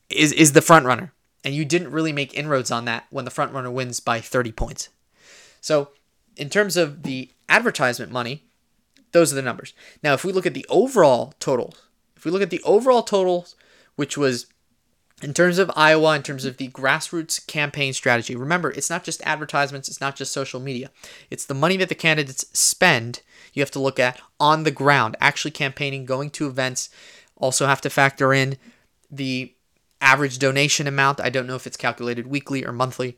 is 0.09 0.31
is 0.31 0.53
the 0.53 0.61
frontrunner. 0.61 1.11
And 1.43 1.53
you 1.53 1.65
didn't 1.65 1.91
really 1.91 2.13
make 2.13 2.33
inroads 2.33 2.71
on 2.71 2.85
that 2.85 3.05
when 3.09 3.25
the 3.25 3.31
frontrunner 3.31 3.71
wins 3.71 3.99
by 3.99 4.21
30 4.21 4.53
points. 4.53 4.87
So, 5.59 5.89
in 6.37 6.49
terms 6.49 6.77
of 6.77 7.03
the 7.03 7.31
advertisement 7.49 8.13
money, 8.13 8.43
those 9.15 9.31
are 9.31 9.35
the 9.37 9.41
numbers. 9.41 9.73
Now, 10.03 10.13
if 10.13 10.25
we 10.25 10.33
look 10.33 10.45
at 10.45 10.53
the 10.53 10.65
overall 10.67 11.33
totals, 11.39 11.81
if 12.17 12.25
we 12.25 12.31
look 12.31 12.41
at 12.41 12.49
the 12.49 12.61
overall 12.63 13.01
totals, 13.01 13.55
which 13.95 14.17
was 14.17 14.47
in 15.23 15.33
terms 15.33 15.57
of 15.57 15.71
Iowa, 15.73 16.17
in 16.17 16.21
terms 16.21 16.43
of 16.43 16.57
the 16.57 16.67
grassroots 16.67 17.47
campaign 17.47 17.93
strategy, 17.93 18.35
remember, 18.35 18.71
it's 18.71 18.89
not 18.89 19.05
just 19.05 19.25
advertisements, 19.25 19.87
it's 19.87 20.01
not 20.01 20.17
just 20.17 20.33
social 20.33 20.59
media. 20.59 20.91
It's 21.29 21.45
the 21.45 21.53
money 21.53 21.77
that 21.77 21.87
the 21.87 21.95
candidates 21.95 22.45
spend, 22.51 23.21
you 23.53 23.61
have 23.61 23.71
to 23.71 23.79
look 23.79 23.99
at 24.01 24.19
on 24.37 24.63
the 24.63 24.69
ground, 24.71 25.15
actually 25.21 25.51
campaigning, 25.51 26.03
going 26.03 26.29
to 26.31 26.47
events. 26.47 26.89
Also, 27.37 27.67
have 27.67 27.79
to 27.81 27.89
factor 27.89 28.33
in 28.33 28.57
the 29.09 29.53
average 30.01 30.39
donation 30.39 30.87
amount. 30.87 31.21
I 31.21 31.29
don't 31.29 31.47
know 31.47 31.55
if 31.55 31.65
it's 31.65 31.77
calculated 31.77 32.27
weekly 32.27 32.65
or 32.65 32.73
monthly, 32.73 33.17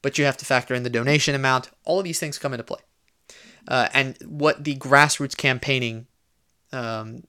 but 0.00 0.16
you 0.16 0.24
have 0.24 0.38
to 0.38 0.46
factor 0.46 0.74
in 0.74 0.84
the 0.84 0.90
donation 0.90 1.34
amount. 1.34 1.68
All 1.84 1.98
of 1.98 2.04
these 2.04 2.18
things 2.18 2.38
come 2.38 2.54
into 2.54 2.64
play 2.64 2.80
uh, 3.68 3.88
and 3.92 4.16
what 4.26 4.64
the 4.64 4.76
grassroots 4.76 5.36
campaigning 5.36 6.06
um, 6.72 7.22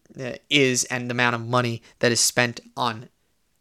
is 0.50 0.84
and 0.86 1.10
the 1.10 1.14
amount 1.14 1.36
of 1.36 1.46
money 1.46 1.82
that 2.00 2.12
is 2.12 2.20
spent 2.20 2.60
on 2.76 3.10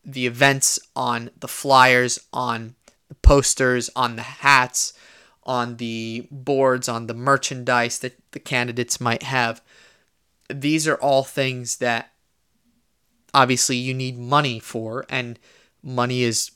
the 0.04 0.26
events, 0.26 0.78
on 0.94 1.30
the 1.38 1.48
flyers, 1.48 2.18
on 2.32 2.74
the 3.08 3.14
posters, 3.16 3.90
on 3.94 4.16
the 4.16 4.22
hats, 4.22 4.92
on 5.44 5.76
the 5.76 6.26
boards, 6.30 6.88
on 6.88 7.06
the 7.06 7.14
merchandise 7.14 7.98
that 8.00 8.18
the 8.32 8.40
candidates 8.40 9.00
might 9.00 9.22
have. 9.22 9.62
These 10.52 10.88
are 10.88 10.96
all 10.96 11.22
things 11.22 11.76
that 11.78 12.12
obviously 13.32 13.76
you 13.76 13.94
need 13.94 14.18
money 14.18 14.58
for, 14.58 15.04
and 15.08 15.38
money 15.82 16.22
is 16.22 16.50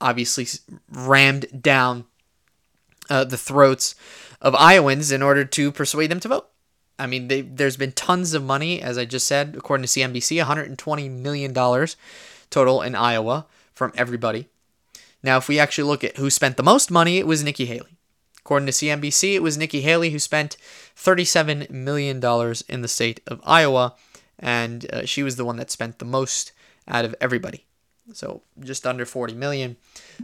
obviously 0.00 0.46
rammed 0.90 1.62
down 1.62 2.04
uh, 3.10 3.24
the 3.24 3.36
throats 3.36 3.94
of 4.42 4.54
Iowans 4.56 5.10
in 5.12 5.22
order 5.22 5.44
to 5.44 5.72
persuade 5.72 6.10
them 6.10 6.20
to 6.20 6.28
vote. 6.28 6.48
I 6.98 7.06
mean, 7.06 7.28
they, 7.28 7.40
there's 7.40 7.76
been 7.78 7.92
tons 7.92 8.34
of 8.34 8.44
money, 8.44 8.82
as 8.82 8.98
I 8.98 9.06
just 9.06 9.26
said, 9.26 9.54
according 9.56 9.86
to 9.86 9.88
CNBC, 9.88 10.44
$120 10.44 11.10
million 11.10 11.54
total 12.50 12.82
in 12.82 12.94
Iowa 12.94 13.46
from 13.72 13.92
everybody. 13.96 14.48
Now, 15.22 15.38
if 15.38 15.48
we 15.48 15.58
actually 15.58 15.84
look 15.84 16.04
at 16.04 16.16
who 16.16 16.28
spent 16.28 16.56
the 16.56 16.62
most 16.62 16.90
money, 16.90 17.18
it 17.18 17.26
was 17.26 17.42
Nikki 17.42 17.64
Haley. 17.66 17.96
According 18.40 18.66
to 18.66 18.72
CNBC, 18.72 19.34
it 19.34 19.42
was 19.42 19.56
Nikki 19.56 19.82
Haley 19.82 20.10
who 20.10 20.18
spent 20.18 20.56
$37 20.96 21.70
million 21.70 22.16
in 22.68 22.82
the 22.82 22.88
state 22.88 23.20
of 23.28 23.40
Iowa, 23.44 23.94
and 24.38 24.92
uh, 24.92 25.06
she 25.06 25.22
was 25.22 25.36
the 25.36 25.44
one 25.44 25.56
that 25.56 25.70
spent 25.70 26.00
the 26.00 26.04
most 26.04 26.52
out 26.88 27.04
of 27.04 27.14
everybody. 27.20 27.64
so 28.12 28.42
just 28.60 28.86
under 28.86 29.06
40 29.06 29.34
million. 29.34 29.76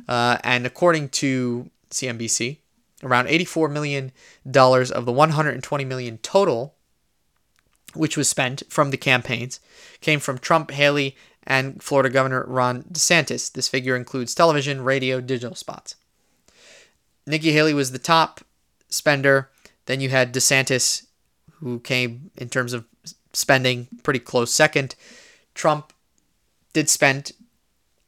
Uh, 0.08 0.38
and 0.42 0.66
according 0.66 1.10
to 1.10 1.70
CNBC, 1.90 2.58
around 3.02 3.28
84 3.28 3.68
million 3.68 4.12
dollars 4.48 4.90
of 4.90 5.06
the 5.06 5.12
120 5.12 5.84
million 5.84 6.18
total, 6.18 6.74
which 7.94 8.16
was 8.16 8.28
spent 8.28 8.62
from 8.68 8.90
the 8.90 8.96
campaigns, 8.96 9.60
came 10.00 10.20
from 10.20 10.38
Trump, 10.38 10.70
Haley, 10.70 11.16
and 11.44 11.82
Florida 11.82 12.10
Governor 12.10 12.44
Ron 12.46 12.82
DeSantis. 12.84 13.50
This 13.52 13.68
figure 13.68 13.96
includes 13.96 14.34
television, 14.34 14.82
radio, 14.82 15.20
digital 15.20 15.56
spots. 15.56 15.96
Nikki 17.26 17.52
Haley 17.52 17.74
was 17.74 17.92
the 17.92 17.98
top 17.98 18.40
spender. 18.88 19.50
Then 19.86 20.00
you 20.00 20.10
had 20.10 20.34
DeSantis, 20.34 21.06
who 21.60 21.80
came 21.80 22.30
in 22.36 22.48
terms 22.48 22.72
of 22.72 22.84
spending 23.32 23.88
pretty 24.02 24.20
close 24.20 24.52
second. 24.52 24.94
Trump 25.54 25.92
did 26.72 26.88
spend 26.88 27.32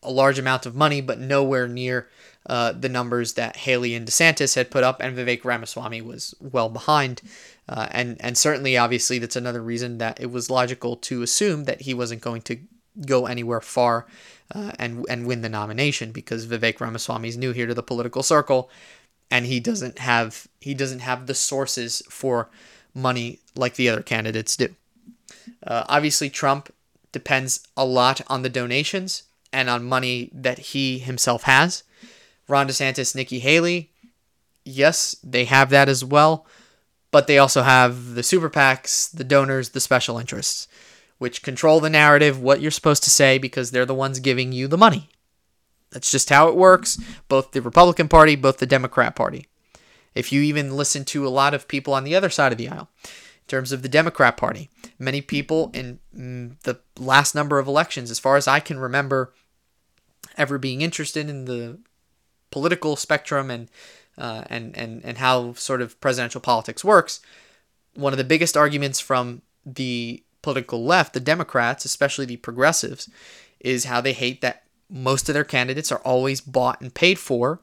a 0.03 0.11
large 0.11 0.39
amount 0.39 0.67
of 0.67 0.75
money, 0.75 1.01
but 1.01 1.19
nowhere 1.19 1.69
near 1.69 2.09
uh, 2.51 2.73
the 2.73 2.89
numbers 2.89 3.35
that 3.35 3.55
Haley 3.55 3.95
and 3.95 4.05
DeSantis 4.05 4.57
had 4.57 4.73
put 4.73 4.83
up, 4.83 5.01
and 5.01 5.17
Vivek 5.17 5.45
Ramaswamy 5.45 6.03
was 6.03 6.35
well 6.41 6.69
behind. 6.69 7.23
Uh, 7.69 7.87
and 7.93 8.17
and 8.19 8.37
certainly, 8.37 8.77
obviously, 8.77 9.21
that's 9.21 9.37
another 9.37 9.63
reason 9.63 9.99
that 9.99 10.19
it 10.21 10.33
was 10.33 10.51
logical 10.51 10.97
to 10.97 11.23
assume 11.23 11.63
that 11.67 11.83
he 11.83 11.95
wasn't 11.95 12.21
going 12.21 12.43
to 12.43 12.59
go 13.07 13.27
anywhere 13.27 13.61
far 13.61 14.09
uh, 14.53 14.73
and 14.81 15.07
and 15.09 15.29
win 15.29 15.43
the 15.43 15.49
nomination 15.49 16.11
because 16.11 16.45
Vivek 16.45 16.81
Ramaswamy 16.81 17.29
is 17.29 17.37
new 17.37 17.53
here 17.53 17.69
to 17.69 17.75
the 17.75 17.85
political 17.85 18.25
circle, 18.25 18.69
and 19.31 19.47
he 19.47 19.61
doesn't 19.61 20.01
have 20.01 20.49
he 20.61 20.75
doesn't 20.75 21.03
have 21.03 21.29
the 21.29 21.37
sources 21.37 22.03
for 22.11 22.49
money 22.93 23.39
like 23.55 23.77
the 23.77 23.89
other 23.89 24.03
candidates 24.03 24.57
do. 24.57 24.75
Uh, 25.65 25.85
obviously, 25.89 26.29
Trump 26.29 26.75
depends 27.13 27.61
a 27.77 27.85
lot 27.85 28.23
on 28.27 28.43
the 28.43 28.49
donations 28.49 29.23
and 29.53 29.71
on 29.71 29.85
money 29.85 30.31
that 30.35 30.59
he 30.59 30.99
himself 30.99 31.45
has. 31.45 31.85
Ron 32.51 32.69
DeSantis, 32.69 33.15
Nikki 33.15 33.39
Haley, 33.39 33.91
yes, 34.65 35.17
they 35.23 35.45
have 35.45 35.71
that 35.71 35.89
as 35.89 36.05
well, 36.05 36.47
but 37.11 37.27
they 37.27 37.39
also 37.39 37.63
have 37.63 38.15
the 38.15 38.23
super 38.23 38.51
PACs, 38.51 39.11
the 39.11 39.25
donors, 39.25 39.71
the 39.71 39.81
special 39.81 40.19
interests, 40.19 40.69
which 41.19 41.43
control 41.43 41.81
the 41.81 41.91
narrative, 41.91 42.41
what 42.41 42.61
you're 42.61 42.71
supposed 42.71 43.03
to 43.05 43.11
say, 43.11 43.39
because 43.39 43.71
they're 43.71 43.87
the 43.87 43.95
ones 43.95 44.21
giving 44.21 44.53
you 44.53 44.69
the 44.69 44.79
money. 44.79 45.09
That's 45.91 46.11
just 46.11 46.31
how 46.31 46.49
it 46.49 46.57
works, 46.57 46.99
both 47.29 47.53
the 47.53 47.63
Republican 47.63 48.09
Party, 48.09 48.37
both 48.37 48.59
the 48.59 48.67
Democrat 48.67 49.17
Party. 49.17 49.47
If 50.15 50.33
you 50.33 50.41
even 50.43 50.77
listen 50.77 51.05
to 51.07 51.27
a 51.27 51.31
lot 51.31 51.55
of 51.55 51.69
people 51.69 51.95
on 51.95 52.05
the 52.05 52.15
other 52.15 52.31
side 52.31 52.53
of 52.53 52.59
the 52.59 52.69
aisle, 52.69 52.89
in 53.05 53.49
terms 53.49 53.73
of 53.73 53.83
the 53.83 53.89
Democrat 53.89 54.37
Party, 54.37 54.71
many 54.99 55.21
people 55.21 55.71
in 55.75 55.99
mm, 56.17 56.61
the 56.63 56.81
last 56.97 57.35
number 57.35 57.59
of 57.59 57.67
elections, 57.67 58.11
as 58.11 58.19
far 58.19 58.37
as 58.37 58.47
I 58.47 58.61
can 58.61 58.79
remember, 58.79 59.33
ever 60.37 60.59
being 60.59 60.81
interested 60.81 61.29
in 61.29 61.47
the 61.47 61.79
political 62.51 62.97
spectrum 62.97 63.51
and 63.51 63.69
uh, 64.19 64.45
and 64.49 64.77
and 64.77 65.05
and 65.05 65.19
how 65.19 65.55
sort 65.55 65.81
of 65.81 66.01
presidential 66.01 66.41
politics 66.41 66.85
works, 66.85 67.21
one 67.95 68.13
of 68.13 68.19
the 68.19 68.25
biggest 68.25 68.57
arguments 68.57 69.01
from 69.01 69.43
the 69.65 70.23
political 70.43 70.85
left, 70.85 71.13
the 71.13 71.21
Democrats, 71.21 71.85
especially 71.85 72.27
the 72.27 72.37
progressives, 72.37 73.09
is 73.61 73.85
how 73.85 74.01
they 74.01 74.13
hate 74.13 74.41
that 74.41 74.65
most 74.89 75.29
of 75.29 75.35
their 75.35 75.45
candidates 75.45 75.93
are 75.93 76.01
always 76.01 76.41
bought 76.41 76.81
and 76.81 76.95
paid 76.95 77.19
for 77.19 77.61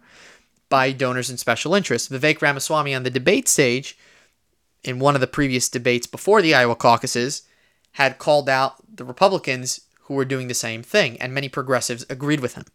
by 0.70 0.92
donors 0.92 1.30
and 1.30 1.40
special 1.40 1.74
interests. 1.74 2.10
Vivek 2.10 2.42
Ramaswamy 2.42 2.94
on 2.94 3.04
the 3.04 3.10
debate 3.10 3.48
stage, 3.48 3.98
in 4.84 5.00
one 5.00 5.16
of 5.16 5.22
the 5.22 5.28
previous 5.28 5.70
debates 5.70 6.08
before 6.08 6.42
the 6.42 6.54
Iowa 6.54 6.76
caucuses, 6.76 7.44
had 7.94 8.20
called 8.20 8.48
out 8.48 8.76
the 8.96 9.04
Republicans 9.04 9.82
who 10.04 10.14
were 10.14 10.26
doing 10.26 10.48
the 10.48 10.54
same 10.54 10.84
thing, 10.84 11.20
and 11.20 11.34
many 11.34 11.50
progressives 11.50 12.06
agreed 12.10 12.40
with 12.40 12.56
him 12.56 12.66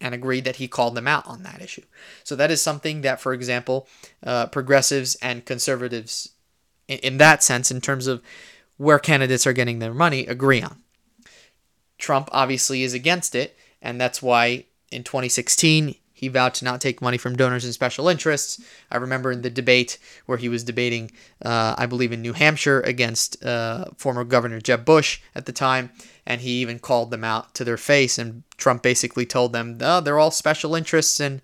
and 0.00 0.14
agreed 0.14 0.44
that 0.44 0.56
he 0.56 0.68
called 0.68 0.94
them 0.94 1.08
out 1.08 1.26
on 1.26 1.42
that 1.42 1.62
issue. 1.62 1.82
So 2.22 2.36
that 2.36 2.50
is 2.50 2.60
something 2.60 3.00
that, 3.00 3.20
for 3.20 3.32
example, 3.32 3.88
uh, 4.24 4.46
progressives 4.46 5.14
and 5.16 5.44
conservatives, 5.44 6.30
in, 6.88 6.98
in 6.98 7.16
that 7.18 7.42
sense, 7.42 7.70
in 7.70 7.80
terms 7.80 8.06
of 8.06 8.22
where 8.76 8.98
candidates 8.98 9.46
are 9.46 9.52
getting 9.52 9.78
their 9.78 9.94
money, 9.94 10.26
agree 10.26 10.62
on. 10.62 10.82
Trump 11.98 12.28
obviously 12.32 12.82
is 12.82 12.92
against 12.92 13.34
it, 13.34 13.56
and 13.80 14.00
that's 14.00 14.20
why 14.20 14.66
in 14.92 15.02
2016 15.02 15.94
he 16.16 16.28
vowed 16.28 16.54
to 16.54 16.64
not 16.64 16.80
take 16.80 17.02
money 17.02 17.18
from 17.18 17.36
donors 17.36 17.66
and 17.66 17.74
special 17.74 18.08
interests. 18.08 18.58
I 18.90 18.96
remember 18.96 19.30
in 19.30 19.42
the 19.42 19.50
debate 19.50 19.98
where 20.24 20.38
he 20.38 20.48
was 20.48 20.64
debating, 20.64 21.10
uh, 21.44 21.74
I 21.76 21.84
believe 21.84 22.10
in 22.10 22.22
New 22.22 22.32
Hampshire, 22.32 22.80
against 22.80 23.44
uh, 23.44 23.90
former 23.98 24.24
Governor 24.24 24.58
Jeb 24.58 24.86
Bush 24.86 25.20
at 25.34 25.44
the 25.44 25.52
time, 25.52 25.90
and 26.24 26.40
he 26.40 26.62
even 26.62 26.78
called 26.78 27.10
them 27.10 27.22
out 27.22 27.54
to 27.56 27.64
their 27.64 27.76
face. 27.76 28.16
And 28.16 28.44
Trump 28.56 28.82
basically 28.82 29.26
told 29.26 29.52
them, 29.52 29.76
oh, 29.82 30.00
they're 30.00 30.18
all 30.18 30.30
special 30.30 30.74
interests 30.74 31.20
and 31.20 31.42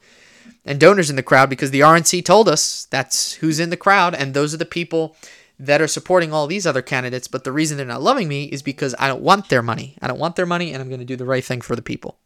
and 0.65 0.81
donors 0.81 1.11
in 1.11 1.17
the 1.17 1.23
crowd 1.23 1.51
because 1.51 1.71
the 1.71 1.81
RNC 1.81 2.25
told 2.25 2.49
us 2.49 2.87
that's 2.87 3.35
who's 3.35 3.61
in 3.61 3.69
the 3.69 3.77
crowd, 3.77 4.15
and 4.15 4.33
those 4.33 4.55
are 4.55 4.59
the 4.59 4.65
people 4.65 5.17
that 5.59 5.83
are 5.83 5.87
supporting 5.87 6.33
all 6.33 6.47
these 6.47 6.67
other 6.67 6.81
candidates. 6.81 7.29
But 7.29 7.45
the 7.45 7.53
reason 7.53 7.77
they're 7.77 7.85
not 7.85 8.01
loving 8.01 8.27
me 8.27 8.45
is 8.45 8.63
because 8.63 8.95
I 8.99 9.07
don't 9.07 9.21
want 9.21 9.51
their 9.51 9.63
money. 9.63 9.99
I 10.01 10.07
don't 10.09 10.19
want 10.19 10.37
their 10.37 10.47
money, 10.47 10.73
and 10.73 10.81
I'm 10.81 10.89
going 10.89 11.01
to 11.01 11.05
do 11.05 11.17
the 11.17 11.27
right 11.27 11.45
thing 11.45 11.61
for 11.61 11.77
the 11.77 11.83
people. 11.83 12.17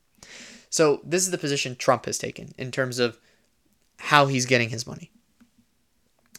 So 0.71 1.01
this 1.05 1.23
is 1.23 1.31
the 1.31 1.39
position 1.39 1.77
Trump 1.77 2.07
has 2.07 2.19
taken 2.19 2.55
in 2.59 2.71
terms 2.71 2.99
of 2.99 3.19
how 3.99 4.27
he's 4.27 4.47
getting 4.47 4.71
his 4.71 4.87
money. 4.87 5.11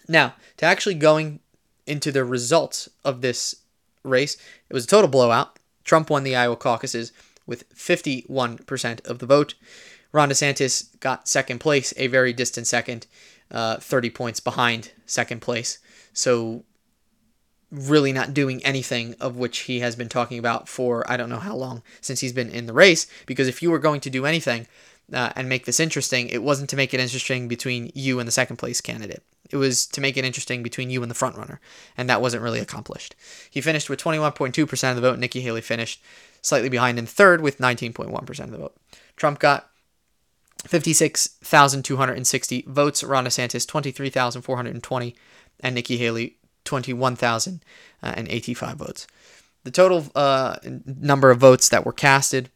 Now, 0.08 0.36
to 0.58 0.66
actually 0.66 0.96
going 0.96 1.40
into 1.86 2.12
the 2.12 2.24
results 2.24 2.90
of 3.04 3.22
this 3.22 3.56
race, 4.04 4.38
it 4.70 4.74
was 4.74 4.86
a 4.86 4.88
total 4.88 5.10
blowout. 5.10 5.60
Trump 5.84 6.10
won 6.10 6.24
the 6.24 6.36
Iowa 6.36 6.56
caucuses 6.56 7.12
with 7.46 7.70
51% 7.74 9.06
of 9.08 9.20
the 9.20 9.26
vote. 9.26 9.56
Ron 10.12 10.30
DeSantis 10.30 11.00
got 11.00 11.28
second 11.28 11.60
place, 11.60 11.94
a 11.98 12.08
very 12.08 12.34
distant 12.34 12.68
second, 12.68 13.08
uh, 13.52 13.78
30 13.78 14.10
points 14.10 14.40
behind 14.40 14.92
second 15.06 15.42
place. 15.42 15.80
So 16.14 16.64
really 17.72 18.14
not 18.14 18.34
doing 18.34 18.64
anything 18.64 19.16
of 19.20 19.36
which 19.36 19.60
he 19.60 19.80
has 19.80 19.96
been 19.96 20.10
talking 20.10 20.40
about 20.40 20.70
for 20.70 21.10
I 21.10 21.18
don't 21.18 21.30
know 21.30 21.40
how 21.40 21.56
long 21.56 21.84
since 22.02 22.22
he's 22.22 22.34
been 22.34 22.50
in 22.50 22.66
the 22.66 22.74
race. 22.74 23.08
Because 23.26 23.48
if 23.48 23.62
you 23.62 23.72
were 23.72 23.80
going 23.80 24.02
to 24.02 24.10
do 24.10 24.26
anything 24.26 24.68
uh, 25.14 25.32
and 25.36 25.50
make 25.50 25.66
this 25.66 25.80
interesting, 25.80 26.30
it 26.30 26.44
wasn't 26.44 26.70
to 26.70 26.76
make 26.76 26.94
it 26.94 27.00
interesting 27.00 27.48
between 27.48 27.92
you 27.94 28.20
and 28.20 28.28
the 28.28 28.32
second 28.32 28.58
place 28.58 28.82
candidate. 28.82 29.24
It 29.50 29.58
was 29.58 29.86
to 29.88 30.02
make 30.02 30.18
it 30.18 30.26
interesting 30.26 30.64
between 30.64 30.90
you 30.90 31.02
and 31.02 31.10
the 31.10 31.16
front 31.16 31.38
runner, 31.38 31.62
and 31.98 32.10
that 32.10 32.22
wasn't 32.22 32.44
really 32.44 32.60
accomplished. 32.60 33.16
He 33.50 33.62
finished 33.62 33.90
with 33.90 34.02
21.2% 34.02 34.90
of 34.90 34.96
the 34.96 35.02
vote. 35.02 35.20
Nikki 35.20 35.42
Haley 35.42 35.62
finished 35.62 36.02
slightly 36.42 36.70
behind 36.70 37.00
in 37.00 37.06
third 37.06 37.42
with 37.42 37.60
19.1% 37.60 38.40
of 38.40 38.52
the 38.52 38.58
vote. 38.58 38.76
Trump 39.16 39.40
got 39.40 39.70
56,260 40.66 42.66
votes. 42.68 43.04
Ron 43.04 43.26
DeSantis 43.26 43.68
23,420, 43.68 45.16
and 45.62 45.76
Nikki 45.76 45.98
Haley 45.98 46.37
21,085 46.68 48.78
votes. 48.78 49.08
The 49.64 49.72
total 49.72 50.06
uh, 50.16 50.58
number 50.86 51.32
of 51.32 51.40
votes 51.40 51.70
that 51.70 51.86
were 51.86 51.94
casted, 51.94 52.50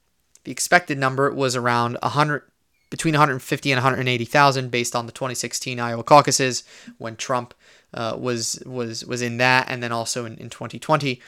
the 0.43 0.52
expected 0.52 0.97
number 0.97 1.32
was 1.34 1.56
around 1.56 1.97
100, 2.02 2.43
between 2.89 3.13
150 3.13 3.71
and 3.71 3.78
180,000, 3.78 4.69
based 4.69 4.95
on 4.95 5.08
the 5.08 5.12
2016 5.12 5.80
Iowa 5.80 6.04
caucuses 6.04 6.63
when 6.97 7.15
Trump 7.15 7.54
uh, 7.93 8.15
was 8.17 8.62
was 8.65 9.06
was 9.06 9.21
in 9.21 9.38
that, 9.38 9.69
and 9.69 9.82
then 9.82 9.91
also 9.91 10.26
in, 10.26 10.38
in 10.38 10.50
2020. 10.50 11.21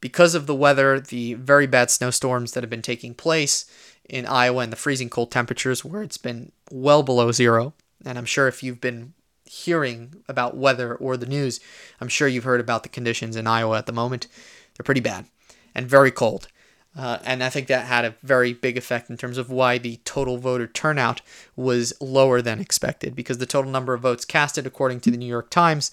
Because 0.00 0.34
of 0.34 0.46
the 0.46 0.54
weather, 0.54 0.98
the 0.98 1.34
very 1.34 1.66
bad 1.66 1.90
snowstorms 1.90 2.52
that 2.52 2.62
have 2.62 2.70
been 2.70 2.82
taking 2.82 3.14
place 3.14 3.70
in 4.08 4.26
Iowa 4.26 4.62
and 4.62 4.72
the 4.72 4.76
freezing 4.76 5.08
cold 5.08 5.30
temperatures, 5.30 5.84
where 5.84 6.02
it's 6.02 6.18
been 6.18 6.52
well 6.70 7.02
below 7.02 7.32
zero, 7.32 7.74
and 8.04 8.18
I'm 8.18 8.24
sure 8.24 8.48
if 8.48 8.62
you've 8.62 8.80
been 8.80 9.14
hearing 9.52 10.22
about 10.28 10.56
weather 10.56 10.94
or 10.94 11.18
the 11.18 11.26
news, 11.26 11.60
I'm 12.00 12.08
sure 12.08 12.26
you've 12.26 12.44
heard 12.44 12.60
about 12.60 12.84
the 12.84 12.88
conditions 12.88 13.36
in 13.36 13.46
Iowa 13.46 13.76
at 13.76 13.84
the 13.86 13.92
moment. 13.92 14.26
They're 14.74 14.84
pretty 14.84 15.02
bad 15.02 15.26
and 15.74 15.86
very 15.86 16.10
cold. 16.10 16.48
Uh, 16.96 17.18
and 17.24 17.42
I 17.42 17.50
think 17.50 17.66
that 17.68 17.86
had 17.86 18.04
a 18.04 18.14
very 18.22 18.52
big 18.52 18.76
effect 18.76 19.08
in 19.08 19.16
terms 19.16 19.38
of 19.38 19.48
why 19.50 19.78
the 19.78 20.00
total 20.04 20.36
voter 20.38 20.66
turnout 20.66 21.22
was 21.56 21.94
lower 22.00 22.42
than 22.42 22.60
expected, 22.60 23.14
because 23.14 23.38
the 23.38 23.46
total 23.46 23.70
number 23.70 23.94
of 23.94 24.02
votes 24.02 24.26
casted, 24.26 24.66
according 24.66 25.00
to 25.00 25.10
the 25.10 25.16
New 25.16 25.24
York 25.26 25.48
Times, 25.48 25.90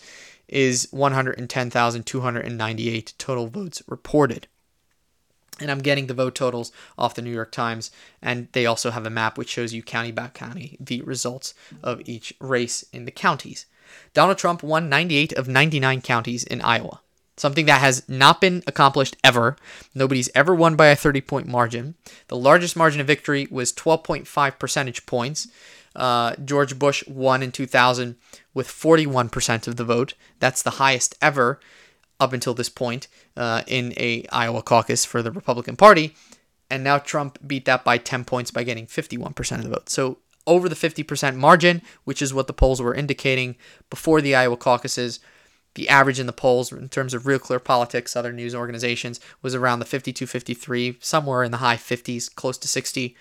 is 0.47 0.89
110,298 0.91 3.13
total 3.17 3.47
votes 3.47 3.81
reported. 3.87 4.47
And 5.59 5.69
I'm 5.69 5.79
getting 5.79 6.07
the 6.07 6.13
vote 6.13 6.35
totals 6.35 6.71
off 6.97 7.15
the 7.15 7.21
New 7.21 7.33
York 7.33 7.51
Times, 7.51 7.91
and 8.21 8.47
they 8.53 8.65
also 8.65 8.91
have 8.91 9.05
a 9.05 9.09
map 9.09 9.37
which 9.37 9.49
shows 9.49 9.73
you 9.73 9.83
county 9.83 10.11
by 10.11 10.27
county 10.29 10.77
the 10.79 11.01
results 11.01 11.53
of 11.83 12.01
each 12.05 12.33
race 12.39 12.85
in 12.93 13.05
the 13.05 13.11
counties. 13.11 13.65
Donald 14.13 14.37
Trump 14.37 14.63
won 14.63 14.89
98 14.89 15.33
of 15.33 15.47
99 15.47 16.01
counties 16.01 16.43
in 16.43 16.61
Iowa, 16.61 17.01
something 17.37 17.65
that 17.65 17.81
has 17.81 18.07
not 18.07 18.41
been 18.41 18.63
accomplished 18.67 19.17
ever. 19.23 19.57
Nobody's 19.95 20.29
ever 20.35 20.53
won 20.53 20.75
by 20.75 20.87
a 20.87 20.95
30 20.95 21.21
point 21.21 21.47
margin. 21.47 21.95
The 22.27 22.37
largest 22.37 22.75
margin 22.75 23.01
of 23.01 23.07
victory 23.07 23.47
was 23.49 23.73
12.5 23.73 24.59
percentage 24.59 25.05
points. 25.05 25.47
Uh, 25.95 26.35
George 26.45 26.77
Bush 26.77 27.05
won 27.07 27.41
in 27.41 27.51
2000 27.51 28.15
with 28.53 28.67
41% 28.67 29.67
of 29.67 29.75
the 29.75 29.83
vote. 29.83 30.13
That's 30.39 30.61
the 30.61 30.71
highest 30.71 31.15
ever 31.21 31.59
up 32.19 32.33
until 32.33 32.53
this 32.53 32.69
point 32.69 33.07
uh, 33.37 33.63
in 33.67 33.93
a 33.97 34.25
Iowa 34.31 34.61
caucus 34.61 35.05
for 35.05 35.21
the 35.21 35.31
Republican 35.31 35.75
Party. 35.75 36.15
and 36.69 36.83
now 36.83 36.99
Trump 36.99 37.39
beat 37.45 37.65
that 37.65 37.83
by 37.83 37.97
10 37.97 38.25
points 38.25 38.51
by 38.51 38.63
getting 38.63 38.85
51% 38.85 39.57
of 39.57 39.63
the 39.63 39.69
vote. 39.69 39.89
So 39.89 40.19
over 40.45 40.69
the 40.69 40.75
50% 40.75 41.35
margin, 41.35 41.81
which 42.03 42.21
is 42.21 42.33
what 42.33 42.47
the 42.47 42.53
polls 42.53 42.81
were 42.81 42.93
indicating 42.93 43.55
before 43.89 44.21
the 44.21 44.35
Iowa 44.35 44.57
caucuses, 44.57 45.19
the 45.75 45.89
average 45.89 46.19
in 46.19 46.25
the 46.25 46.33
polls 46.33 46.71
in 46.71 46.89
terms 46.89 47.13
of 47.13 47.25
Real 47.25 47.39
Clear 47.39 47.59
Politics, 47.59 48.15
other 48.15 48.33
news 48.33 48.55
organizations, 48.55 49.19
was 49.41 49.55
around 49.55 49.79
the 49.79 49.85
52 49.85 50.25
53, 50.25 50.97
somewhere 50.99 51.43
in 51.43 51.51
the 51.51 51.57
high 51.57 51.77
50s, 51.77 52.33
close 52.33 52.57
to 52.57 52.67
60. 52.67 53.15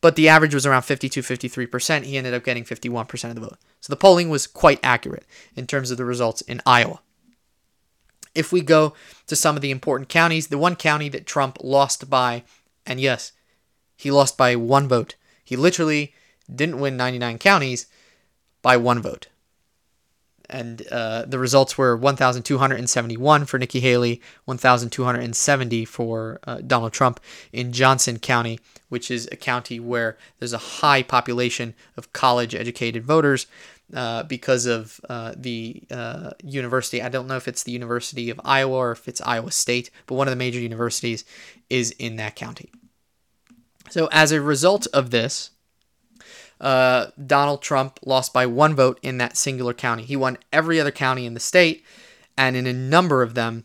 But 0.00 0.16
the 0.16 0.28
average 0.28 0.54
was 0.54 0.64
around 0.64 0.82
52 0.82 1.20
53%. 1.20 2.04
He 2.04 2.16
ended 2.16 2.34
up 2.34 2.44
getting 2.44 2.64
51% 2.64 3.28
of 3.28 3.34
the 3.34 3.40
vote. 3.40 3.58
So 3.80 3.92
the 3.92 3.96
polling 3.96 4.28
was 4.28 4.46
quite 4.46 4.80
accurate 4.82 5.26
in 5.54 5.66
terms 5.66 5.90
of 5.90 5.98
the 5.98 6.04
results 6.04 6.40
in 6.42 6.60
Iowa. 6.64 7.00
If 8.38 8.52
we 8.52 8.60
go 8.60 8.94
to 9.26 9.36
some 9.36 9.56
of 9.56 9.62
the 9.62 9.70
important 9.70 10.08
counties, 10.08 10.46
the 10.46 10.58
one 10.58 10.76
county 10.76 11.08
that 11.10 11.26
Trump 11.26 11.58
lost 11.62 12.08
by, 12.08 12.44
and 12.86 13.00
yes, 13.00 13.32
he 13.96 14.10
lost 14.10 14.38
by 14.38 14.54
one 14.56 14.86
vote. 14.86 15.16
He 15.44 15.56
literally 15.56 16.14
didn't 16.54 16.80
win 16.80 16.96
99 16.96 17.38
counties 17.38 17.86
by 18.62 18.76
one 18.76 19.02
vote 19.02 19.28
and 20.48 20.86
uh, 20.90 21.24
the 21.26 21.38
results 21.38 21.76
were 21.76 21.96
1,271 21.96 23.44
for 23.44 23.58
Nikki 23.58 23.80
Haley, 23.80 24.22
1,270 24.46 25.84
for 25.84 26.40
uh, 26.44 26.60
Donald 26.66 26.92
Trump 26.92 27.20
in 27.52 27.72
Johnson 27.72 28.18
County, 28.18 28.58
which 28.88 29.10
is 29.10 29.28
a 29.30 29.36
county 29.36 29.78
where 29.78 30.16
there's 30.38 30.52
a 30.52 30.58
high 30.58 31.02
population 31.02 31.74
of 31.96 32.12
college 32.12 32.54
educated 32.54 33.04
voters 33.04 33.46
uh, 33.94 34.22
because 34.24 34.66
of 34.66 35.00
uh, 35.08 35.32
the 35.36 35.82
uh, 35.90 36.30
university. 36.42 37.02
I 37.02 37.08
don't 37.08 37.26
know 37.26 37.36
if 37.36 37.48
it's 37.48 37.62
the 37.62 37.72
University 37.72 38.30
of 38.30 38.40
Iowa 38.44 38.74
or 38.74 38.92
if 38.92 39.08
it's 39.08 39.20
Iowa 39.22 39.50
State, 39.50 39.90
but 40.06 40.16
one 40.16 40.28
of 40.28 40.32
the 40.32 40.36
major 40.36 40.60
universities 40.60 41.24
is 41.70 41.92
in 41.92 42.16
that 42.16 42.36
county. 42.36 42.70
So, 43.90 44.08
as 44.12 44.32
a 44.32 44.40
result 44.40 44.86
of 44.92 45.10
this, 45.10 45.50
uh, 46.60 47.06
Donald 47.26 47.62
Trump 47.62 47.98
lost 48.04 48.32
by 48.32 48.44
one 48.46 48.74
vote 48.74 48.98
in 49.02 49.18
that 49.18 49.36
singular 49.36 49.72
county. 49.72 50.02
He 50.02 50.16
won 50.16 50.38
every 50.52 50.80
other 50.80 50.90
county 50.90 51.24
in 51.24 51.34
the 51.34 51.40
state, 51.40 51.84
and 52.36 52.56
in 52.56 52.66
a 52.66 52.72
number 52.72 53.22
of 53.22 53.34
them, 53.34 53.64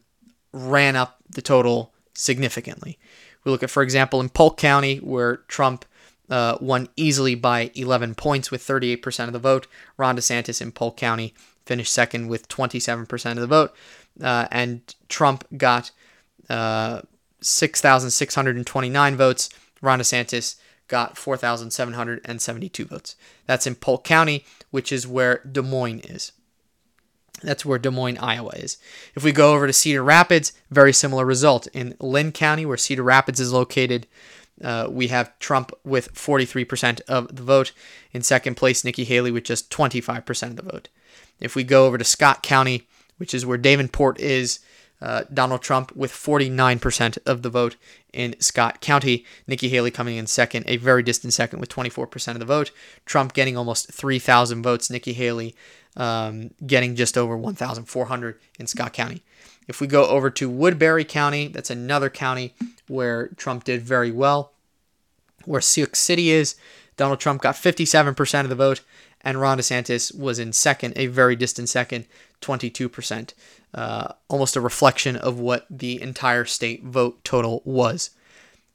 ran 0.53 0.95
up 0.95 1.17
the 1.29 1.41
total 1.41 1.93
significantly. 2.13 2.97
We 3.43 3.51
look 3.51 3.63
at, 3.63 3.69
for 3.69 3.83
example, 3.83 4.21
in 4.21 4.29
Polk 4.29 4.57
County, 4.57 4.97
where 4.97 5.37
Trump 5.37 5.85
uh, 6.33 6.57
won 6.59 6.89
easily 6.95 7.35
by 7.35 7.69
11 7.75 8.15
points 8.15 8.49
with 8.49 8.63
38% 8.63 9.27
of 9.27 9.33
the 9.33 9.39
vote. 9.39 9.67
Ron 9.97 10.17
DeSantis 10.17 10.63
in 10.63 10.71
Polk 10.71 10.97
County 10.97 11.35
finished 11.63 11.93
second 11.93 12.27
with 12.27 12.47
27% 12.47 13.31
of 13.33 13.37
the 13.37 13.45
vote, 13.45 13.71
uh, 14.19 14.47
and 14.49 14.81
Trump 15.09 15.45
got 15.55 15.91
uh, 16.49 17.01
6,629 17.39 19.15
votes. 19.15 19.49
Ron 19.79 19.99
DeSantis 19.99 20.55
got 20.87 21.19
4,772 21.19 22.85
votes. 22.85 23.15
That's 23.45 23.67
in 23.67 23.75
Polk 23.75 24.03
County, 24.03 24.43
which 24.71 24.91
is 24.91 25.05
where 25.05 25.39
Des 25.49 25.61
Moines 25.61 25.99
is. 25.99 26.31
That's 27.43 27.63
where 27.63 27.77
Des 27.77 27.91
Moines, 27.91 28.17
Iowa 28.17 28.53
is. 28.55 28.77
If 29.13 29.23
we 29.23 29.33
go 29.33 29.53
over 29.53 29.67
to 29.67 29.73
Cedar 29.73 30.03
Rapids, 30.03 30.53
very 30.71 30.93
similar 30.93 31.25
result. 31.25 31.67
In 31.73 31.95
Linn 31.99 32.31
County, 32.31 32.65
where 32.65 32.77
Cedar 32.77 33.03
Rapids 33.03 33.39
is 33.39 33.53
located, 33.53 34.07
uh, 34.61 34.87
we 34.89 35.07
have 35.07 35.37
Trump 35.39 35.71
with 35.83 36.13
43% 36.13 37.01
of 37.07 37.35
the 37.35 37.43
vote. 37.43 37.71
In 38.11 38.21
second 38.21 38.55
place, 38.55 38.83
Nikki 38.83 39.03
Haley 39.03 39.31
with 39.31 39.43
just 39.43 39.69
25% 39.71 40.43
of 40.49 40.55
the 40.55 40.61
vote. 40.63 40.89
If 41.39 41.55
we 41.55 41.63
go 41.63 41.85
over 41.85 41.97
to 41.97 42.03
Scott 42.03 42.43
County, 42.43 42.87
which 43.17 43.33
is 43.33 43.45
where 43.45 43.57
Davenport 43.57 44.19
is, 44.19 44.59
uh, 45.01 45.23
Donald 45.33 45.61
Trump 45.61 45.93
with 45.95 46.13
49% 46.13 47.17
of 47.25 47.41
the 47.41 47.49
vote 47.49 47.75
in 48.13 48.39
Scott 48.39 48.79
County. 48.79 49.25
Nikki 49.47 49.67
Haley 49.67 49.91
coming 49.91 50.15
in 50.15 50.27
second, 50.27 50.63
a 50.65 50.77
very 50.77 51.03
distant 51.03 51.33
second 51.33 51.59
with 51.59 51.67
24% 51.67 52.29
of 52.29 52.39
the 52.39 52.45
vote. 52.45 52.71
Trump 53.05 53.33
getting 53.33 53.57
almost 53.57 53.91
3,000 53.91 54.63
votes. 54.63 54.89
Nikki 54.89 55.11
Haley 55.11 55.55
um, 55.97 56.51
getting 56.65 56.95
just 56.95 57.17
over 57.17 57.35
1,400 57.35 58.39
in 58.57 58.67
Scott 58.67 58.93
County. 58.93 59.23
If 59.67 59.79
we 59.79 59.87
go 59.87 60.05
over 60.07 60.29
to 60.31 60.49
Woodbury 60.49 61.05
County, 61.05 61.47
that's 61.47 61.69
another 61.69 62.09
county 62.09 62.53
where 62.87 63.29
Trump 63.29 63.63
did 63.63 63.81
very 63.81 64.11
well. 64.11 64.51
Where 65.45 65.61
Sioux 65.61 65.87
City 65.93 66.31
is, 66.31 66.55
Donald 66.95 67.19
Trump 67.19 67.41
got 67.41 67.55
57% 67.55 68.41
of 68.41 68.49
the 68.49 68.55
vote, 68.55 68.81
and 69.21 69.39
Ron 69.39 69.57
DeSantis 69.57 70.17
was 70.17 70.39
in 70.39 70.53
second, 70.53 70.93
a 70.95 71.07
very 71.07 71.35
distant 71.35 71.69
second, 71.69 72.05
22% 72.41 73.33
uh, 73.73 74.13
almost 74.27 74.55
a 74.55 74.61
reflection 74.61 75.15
of 75.15 75.39
what 75.39 75.65
the 75.69 76.01
entire 76.01 76.45
state 76.45 76.83
vote 76.83 77.23
total 77.23 77.61
was. 77.65 78.11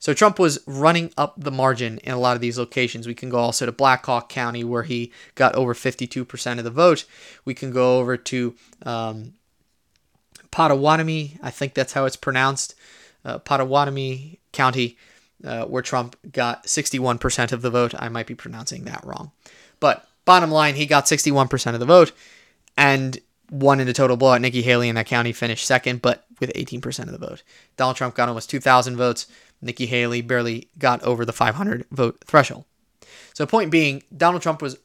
So 0.00 0.14
Trump 0.14 0.38
was 0.38 0.60
running 0.66 1.12
up 1.16 1.34
the 1.36 1.50
margin 1.50 1.98
in 1.98 2.12
a 2.12 2.18
lot 2.18 2.36
of 2.36 2.40
these 2.40 2.58
locations. 2.58 3.06
We 3.06 3.14
can 3.14 3.30
go 3.30 3.38
also 3.38 3.66
to 3.66 3.72
Black 3.72 4.06
Hawk 4.06 4.28
County 4.28 4.62
where 4.62 4.84
he 4.84 5.12
got 5.34 5.56
over 5.56 5.74
52% 5.74 6.58
of 6.58 6.64
the 6.64 6.70
vote. 6.70 7.04
We 7.44 7.54
can 7.54 7.72
go 7.72 7.98
over 7.98 8.16
to 8.16 8.54
um, 8.84 9.34
Pottawattamie, 10.50 11.38
I 11.42 11.50
think 11.50 11.74
that's 11.74 11.92
how 11.92 12.04
it's 12.04 12.16
pronounced, 12.16 12.74
uh, 13.24 13.38
Pottawattamie 13.38 14.38
County, 14.52 14.96
uh, 15.44 15.64
where 15.64 15.82
Trump 15.82 16.16
got 16.30 16.64
61% 16.66 17.52
of 17.52 17.62
the 17.62 17.70
vote. 17.70 17.94
I 17.98 18.08
might 18.08 18.26
be 18.26 18.34
pronouncing 18.34 18.84
that 18.84 19.04
wrong. 19.04 19.32
But 19.80 20.06
bottom 20.24 20.50
line, 20.50 20.74
he 20.74 20.86
got 20.86 21.06
61% 21.06 21.74
of 21.74 21.80
the 21.80 21.86
vote. 21.86 22.12
And 22.76 23.18
won 23.50 23.80
in 23.80 23.88
a 23.88 23.92
total 23.92 24.16
blowout. 24.16 24.40
Nikki 24.40 24.62
Haley 24.62 24.88
in 24.88 24.94
that 24.96 25.06
county 25.06 25.32
finished 25.32 25.66
second, 25.66 26.02
but 26.02 26.26
with 26.40 26.52
18% 26.54 27.00
of 27.00 27.12
the 27.12 27.18
vote. 27.18 27.42
Donald 27.76 27.96
Trump 27.96 28.14
got 28.14 28.28
almost 28.28 28.50
2,000 28.50 28.96
votes. 28.96 29.26
Nikki 29.60 29.86
Haley 29.86 30.20
barely 30.20 30.68
got 30.78 31.02
over 31.02 31.24
the 31.24 31.32
500 31.32 31.86
vote 31.90 32.22
threshold. 32.24 32.64
So, 33.34 33.46
point 33.46 33.70
being, 33.70 34.02
Donald 34.16 34.42
Trump 34.42 34.62
was 34.62 34.78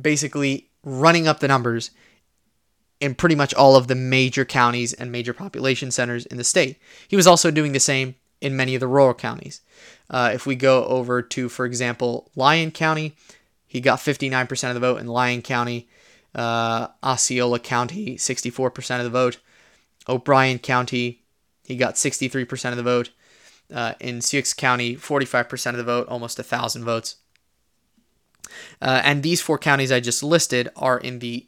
basically 0.00 0.68
running 0.82 1.26
up 1.26 1.40
the 1.40 1.48
numbers 1.48 1.90
in 3.00 3.14
pretty 3.14 3.34
much 3.34 3.52
all 3.54 3.76
of 3.76 3.88
the 3.88 3.94
major 3.94 4.44
counties 4.44 4.92
and 4.92 5.10
major 5.10 5.32
population 5.32 5.90
centers 5.90 6.26
in 6.26 6.36
the 6.36 6.44
state. 6.44 6.78
He 7.08 7.16
was 7.16 7.26
also 7.26 7.50
doing 7.50 7.72
the 7.72 7.80
same 7.80 8.14
in 8.40 8.56
many 8.56 8.74
of 8.74 8.80
the 8.80 8.86
rural 8.86 9.14
counties. 9.14 9.60
Uh, 10.10 10.30
if 10.32 10.46
we 10.46 10.54
go 10.54 10.84
over 10.84 11.22
to, 11.22 11.48
for 11.48 11.64
example, 11.66 12.30
Lyon 12.36 12.70
County, 12.70 13.16
he 13.66 13.80
got 13.80 13.98
59% 13.98 14.68
of 14.68 14.74
the 14.74 14.80
vote 14.80 15.00
in 15.00 15.06
Lyon 15.06 15.42
County 15.42 15.88
uh, 16.34 16.88
Osceola 17.02 17.58
County, 17.58 18.16
64% 18.16 18.98
of 18.98 19.04
the 19.04 19.10
vote. 19.10 19.38
O'Brien 20.08 20.58
County, 20.58 21.22
he 21.64 21.76
got 21.76 21.94
63% 21.94 22.70
of 22.70 22.76
the 22.76 22.82
vote. 22.82 23.10
Uh, 23.72 23.94
in 23.98 24.20
Sioux 24.20 24.42
County, 24.56 24.94
45% 24.94 25.70
of 25.70 25.76
the 25.76 25.84
vote, 25.84 26.08
almost 26.08 26.38
1,000 26.38 26.84
votes. 26.84 27.16
Uh, 28.80 29.00
and 29.02 29.22
these 29.22 29.40
four 29.40 29.58
counties 29.58 29.90
I 29.90 30.00
just 30.00 30.22
listed 30.22 30.68
are 30.76 30.98
in 30.98 31.20
the 31.20 31.46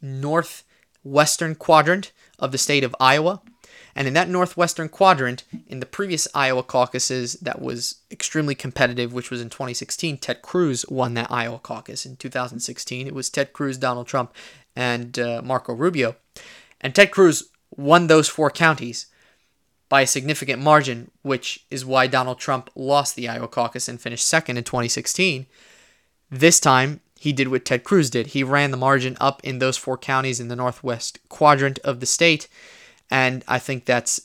northwestern 1.06 1.54
quadrant 1.54 2.12
of 2.38 2.52
the 2.52 2.58
state 2.58 2.84
of 2.84 2.94
Iowa. 2.98 3.40
And 3.94 4.06
in 4.06 4.14
that 4.14 4.28
northwestern 4.28 4.90
quadrant, 4.90 5.44
in 5.66 5.80
the 5.80 5.86
previous 5.86 6.28
Iowa 6.34 6.62
caucuses 6.62 7.34
that 7.34 7.62
was 7.62 7.96
extremely 8.10 8.54
competitive, 8.54 9.12
which 9.12 9.30
was 9.30 9.40
in 9.40 9.48
2016, 9.48 10.18
Ted 10.18 10.42
Cruz 10.42 10.84
won 10.90 11.14
that 11.14 11.30
Iowa 11.30 11.58
caucus. 11.58 12.04
In 12.04 12.16
2016, 12.16 13.06
it 13.06 13.14
was 13.14 13.30
Ted 13.30 13.54
Cruz, 13.54 13.78
Donald 13.78 14.06
Trump, 14.06 14.34
and 14.74 15.18
uh, 15.18 15.40
Marco 15.42 15.72
Rubio. 15.72 16.16
And 16.82 16.94
Ted 16.94 17.10
Cruz 17.10 17.48
won 17.74 18.08
those 18.08 18.28
four 18.28 18.50
counties 18.50 19.06
by 19.88 20.02
a 20.02 20.06
significant 20.06 20.60
margin, 20.60 21.10
which 21.22 21.64
is 21.70 21.86
why 21.86 22.06
Donald 22.06 22.38
Trump 22.38 22.68
lost 22.74 23.16
the 23.16 23.28
Iowa 23.28 23.48
caucus 23.48 23.88
and 23.88 23.98
finished 23.98 24.26
second 24.26 24.58
in 24.58 24.64
2016. 24.64 25.46
This 26.30 26.60
time, 26.60 27.00
he 27.18 27.32
did 27.32 27.48
what 27.48 27.64
Ted 27.64 27.84
Cruz 27.84 28.10
did. 28.10 28.28
He 28.28 28.42
ran 28.42 28.70
the 28.70 28.76
margin 28.76 29.16
up 29.20 29.42
in 29.42 29.58
those 29.58 29.76
four 29.76 29.96
counties 29.96 30.40
in 30.40 30.48
the 30.48 30.56
northwest 30.56 31.18
quadrant 31.28 31.78
of 31.80 32.00
the 32.00 32.06
state. 32.06 32.48
And 33.10 33.44
I 33.48 33.58
think 33.58 33.84
that's 33.84 34.20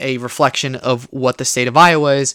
a 0.00 0.18
reflection 0.18 0.74
of 0.74 1.04
what 1.12 1.38
the 1.38 1.44
state 1.44 1.68
of 1.68 1.76
Iowa 1.76 2.14
is. 2.14 2.34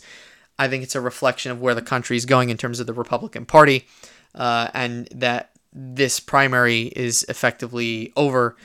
I 0.58 0.68
think 0.68 0.84
it's 0.84 0.96
a 0.96 1.02
reflection 1.02 1.52
of 1.52 1.62
where 1.62 1.76
the 1.76 1.82
country 1.82 2.16
is 2.18 2.26
going 2.26 2.50
in 2.50 2.58
terms 2.58 2.80
of 2.80 2.88
the 2.88 2.94
Republican 2.94 3.46
Party. 3.46 3.86
Uh, 4.34 4.70
and 4.74 5.08
that 5.12 5.52
this 5.74 6.20
primary 6.20 6.84
is 6.96 7.26
effectively 7.28 8.14
over, 8.16 8.56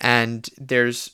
and 0.00 0.48
there's 0.58 1.10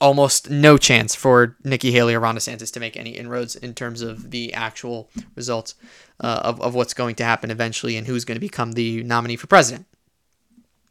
almost 0.00 0.48
no 0.48 0.78
chance 0.78 1.14
for 1.14 1.56
Nikki 1.64 1.90
Haley 1.90 2.14
or 2.14 2.20
Ron 2.20 2.36
DeSantis 2.36 2.72
to 2.72 2.80
make 2.80 2.96
any 2.96 3.10
inroads 3.10 3.56
in 3.56 3.74
terms 3.74 4.00
of 4.00 4.30
the 4.30 4.54
actual 4.54 5.10
results 5.34 5.74
uh, 6.20 6.40
of, 6.44 6.60
of 6.60 6.74
what's 6.74 6.94
going 6.94 7.16
to 7.16 7.24
happen 7.24 7.50
eventually 7.50 7.96
and 7.96 8.06
who's 8.06 8.24
going 8.24 8.36
to 8.36 8.40
become 8.40 8.72
the 8.72 9.02
nominee 9.02 9.36
for 9.36 9.46
president. 9.46 9.86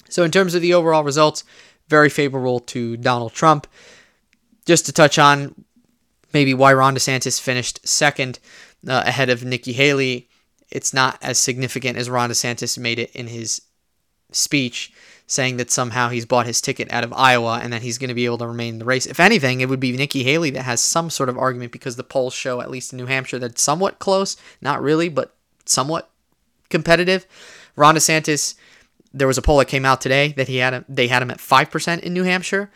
So, 0.09 0.23
in 0.23 0.31
terms 0.31 0.55
of 0.55 0.61
the 0.61 0.73
overall 0.73 1.03
results, 1.03 1.43
very 1.87 2.09
favorable 2.09 2.59
to 2.59 2.97
Donald 2.97 3.33
Trump. 3.33 3.67
Just 4.65 4.85
to 4.85 4.93
touch 4.93 5.17
on 5.17 5.55
maybe 6.33 6.53
why 6.53 6.73
Ron 6.73 6.95
DeSantis 6.95 7.39
finished 7.39 7.87
second 7.87 8.39
uh, 8.87 9.03
ahead 9.05 9.29
of 9.29 9.43
Nikki 9.43 9.73
Haley, 9.73 10.29
it's 10.69 10.93
not 10.93 11.17
as 11.21 11.37
significant 11.37 11.97
as 11.97 12.09
Ron 12.09 12.29
DeSantis 12.29 12.77
made 12.77 12.99
it 12.99 13.11
in 13.15 13.27
his 13.27 13.61
speech 14.31 14.91
saying 15.27 15.57
that 15.57 15.69
somehow 15.69 16.07
he's 16.07 16.25
bought 16.25 16.45
his 16.45 16.61
ticket 16.61 16.91
out 16.91 17.03
of 17.03 17.11
Iowa 17.11 17.59
and 17.61 17.73
that 17.73 17.81
he's 17.81 17.97
going 17.97 18.07
to 18.07 18.13
be 18.13 18.25
able 18.25 18.37
to 18.37 18.47
remain 18.47 18.75
in 18.75 18.79
the 18.79 18.85
race. 18.85 19.05
If 19.05 19.19
anything, 19.19 19.59
it 19.59 19.67
would 19.67 19.81
be 19.81 19.95
Nikki 19.95 20.23
Haley 20.23 20.49
that 20.51 20.63
has 20.63 20.79
some 20.79 21.09
sort 21.09 21.27
of 21.27 21.37
argument 21.37 21.73
because 21.73 21.97
the 21.97 22.03
polls 22.03 22.33
show, 22.33 22.61
at 22.61 22.71
least 22.71 22.93
in 22.93 22.97
New 22.97 23.07
Hampshire, 23.07 23.37
that's 23.37 23.61
somewhat 23.61 23.99
close, 23.99 24.37
not 24.61 24.81
really, 24.81 25.09
but 25.09 25.35
somewhat 25.65 26.09
competitive. 26.69 27.27
Ron 27.75 27.95
DeSantis, 27.95 28.55
there 29.13 29.27
was 29.27 29.37
a 29.37 29.41
poll 29.41 29.57
that 29.57 29.67
came 29.67 29.85
out 29.85 29.99
today 29.99 30.29
that 30.37 30.47
he 30.47 30.57
had 30.57 30.73
him, 30.73 30.85
they 30.87 31.09
had 31.09 31.21
him 31.21 31.29
at 31.29 31.41
five 31.41 31.69
percent 31.69 32.03
in 32.03 32.13
New 32.13 32.23
Hampshire, 32.23 32.71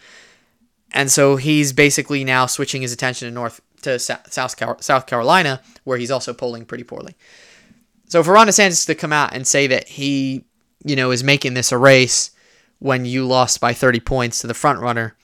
and 0.91 1.09
so 1.09 1.37
he's 1.37 1.71
basically 1.71 2.25
now 2.25 2.47
switching 2.47 2.81
his 2.81 2.91
attention 2.91 3.29
to 3.29 3.33
North 3.33 3.61
to 3.83 3.97
South 3.97 4.83
South 4.83 5.05
Carolina, 5.07 5.61
where 5.85 5.97
he's 5.97 6.11
also 6.11 6.33
polling 6.33 6.65
pretty 6.65 6.83
poorly. 6.83 7.15
So 8.07 8.23
for 8.23 8.33
Ron 8.33 8.47
DeSantis 8.47 8.85
to 8.87 8.95
come 8.95 9.13
out 9.13 9.33
and 9.33 9.47
say 9.47 9.67
that 9.67 9.87
he, 9.87 10.43
you 10.83 10.97
know, 10.97 11.11
is 11.11 11.23
making 11.23 11.53
this 11.53 11.71
a 11.71 11.77
race 11.77 12.31
when 12.81 13.05
you 13.05 13.27
lost 13.27 13.61
by 13.61 13.73
30 13.73 13.99
points 13.99 14.41
to 14.41 14.47
the 14.47 14.55
front 14.55 14.79
runner 14.79 15.15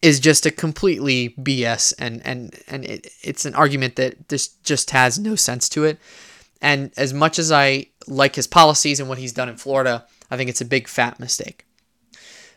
is 0.00 0.18
just 0.18 0.46
a 0.46 0.50
completely 0.50 1.34
BS 1.38 1.92
and 1.98 2.20
and 2.26 2.58
and 2.66 2.84
it, 2.86 3.08
it's 3.22 3.44
an 3.44 3.54
argument 3.54 3.96
that 3.96 4.26
just 4.28 4.64
just 4.64 4.90
has 4.90 5.18
no 5.18 5.34
sense 5.34 5.68
to 5.68 5.84
it. 5.84 5.98
And 6.62 6.92
as 6.96 7.12
much 7.12 7.38
as 7.38 7.52
I 7.52 7.86
like 8.06 8.36
his 8.36 8.46
policies 8.46 9.00
and 9.00 9.08
what 9.08 9.18
he's 9.18 9.34
done 9.34 9.50
in 9.50 9.58
Florida, 9.58 10.06
I 10.30 10.38
think 10.38 10.48
it's 10.48 10.62
a 10.62 10.66
big 10.66 10.88
fat 10.88 11.20
mistake. 11.20 11.66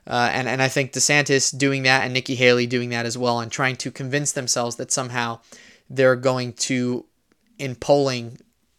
Uh, 0.05 0.29
and, 0.31 0.47
and 0.47 0.61
I 0.61 0.69
think 0.69 0.93
DeSantis 0.93 1.55
doing 1.57 1.83
that 1.83 2.05
and 2.05 2.13
Nikki 2.13 2.35
Haley 2.35 2.67
doing 2.67 2.89
that 2.91 3.05
as 3.05 3.17
well 3.17 3.41
and 3.41 3.51
trying 3.51 3.75
to 3.77 3.91
convince 3.91 4.31
themselves 4.31 4.77
that 4.77 4.93
somehow 4.93 5.41
they're 5.89 6.15
going 6.15 6.53
to, 6.53 7.05
in 7.59 7.75
polling, 7.75 8.37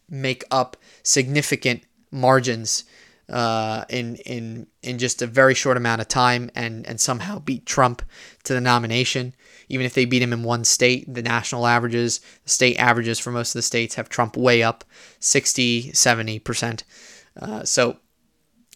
make 0.09 0.43
up 0.49 0.75
significant 1.03 1.83
margins 2.11 2.83
uh, 3.29 3.85
in 3.89 4.15
in 4.17 4.67
in 4.81 4.97
just 4.97 5.21
a 5.21 5.27
very 5.27 5.53
short 5.53 5.77
amount 5.77 6.01
of 6.01 6.07
time 6.07 6.49
and 6.55 6.85
and 6.87 6.99
somehow 6.99 7.39
beat 7.39 7.65
Trump 7.65 8.01
to 8.43 8.53
the 8.53 8.61
nomination. 8.61 9.35
Even 9.67 9.85
if 9.85 9.93
they 9.93 10.05
beat 10.05 10.21
him 10.23 10.33
in 10.33 10.43
one 10.43 10.65
state, 10.65 11.11
the 11.13 11.21
national 11.21 11.67
averages, 11.67 12.21
the 12.43 12.49
state 12.49 12.77
averages 12.77 13.19
for 13.19 13.31
most 13.31 13.49
of 13.49 13.59
the 13.59 13.63
states 13.63 13.95
have 13.95 14.09
Trump 14.09 14.35
way 14.35 14.63
up 14.63 14.83
60, 15.19 15.91
70%. 15.91 16.83
Uh, 17.39 17.63
so 17.63 17.97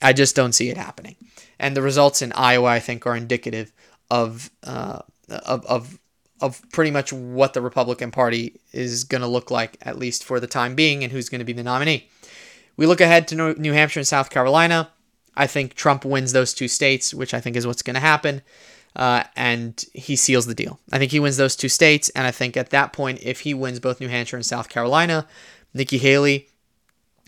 I 0.03 0.13
just 0.13 0.35
don't 0.35 0.53
see 0.53 0.69
it 0.69 0.77
happening. 0.77 1.15
And 1.57 1.75
the 1.75 1.81
results 1.81 2.21
in 2.21 2.31
Iowa, 2.33 2.67
I 2.67 2.79
think, 2.79 3.07
are 3.07 3.15
indicative 3.15 3.73
of 4.11 4.51
uh, 4.63 4.99
of, 5.29 5.65
of 5.65 5.99
of 6.41 6.61
pretty 6.71 6.91
much 6.91 7.13
what 7.13 7.53
the 7.53 7.61
Republican 7.61 8.11
Party 8.11 8.59
is 8.73 9.05
going 9.05 9.21
to 9.21 9.27
look 9.27 9.49
like, 9.49 9.77
at 9.81 9.97
least 9.97 10.23
for 10.23 10.39
the 10.39 10.47
time 10.47 10.75
being, 10.75 11.03
and 11.03 11.11
who's 11.11 11.29
going 11.29 11.39
to 11.39 11.45
be 11.45 11.53
the 11.53 11.63
nominee. 11.63 12.09
We 12.75 12.85
look 12.85 13.01
ahead 13.01 13.27
to 13.29 13.53
New 13.53 13.73
Hampshire 13.73 13.99
and 13.99 14.07
South 14.07 14.29
Carolina. 14.29 14.89
I 15.35 15.47
think 15.47 15.73
Trump 15.73 16.05
wins 16.05 16.33
those 16.33 16.53
two 16.53 16.67
states, 16.67 17.13
which 17.13 17.33
I 17.33 17.39
think 17.39 17.55
is 17.55 17.67
what's 17.67 17.81
going 17.81 17.95
to 17.95 17.99
happen. 17.99 18.41
Uh, 18.95 19.23
and 19.35 19.83
he 19.93 20.15
seals 20.15 20.45
the 20.45 20.53
deal. 20.53 20.79
I 20.91 20.99
think 20.99 21.11
he 21.11 21.19
wins 21.19 21.37
those 21.37 21.55
two 21.55 21.69
states, 21.69 22.09
and 22.09 22.27
I 22.27 22.31
think 22.31 22.55
at 22.55 22.69
that 22.69 22.93
point, 22.93 23.19
if 23.23 23.39
he 23.39 23.53
wins 23.53 23.79
both 23.79 23.99
New 23.99 24.07
Hampshire 24.07 24.35
and 24.35 24.45
South 24.45 24.69
Carolina, 24.69 25.27
Nikki 25.73 25.97
Haley 25.97 26.49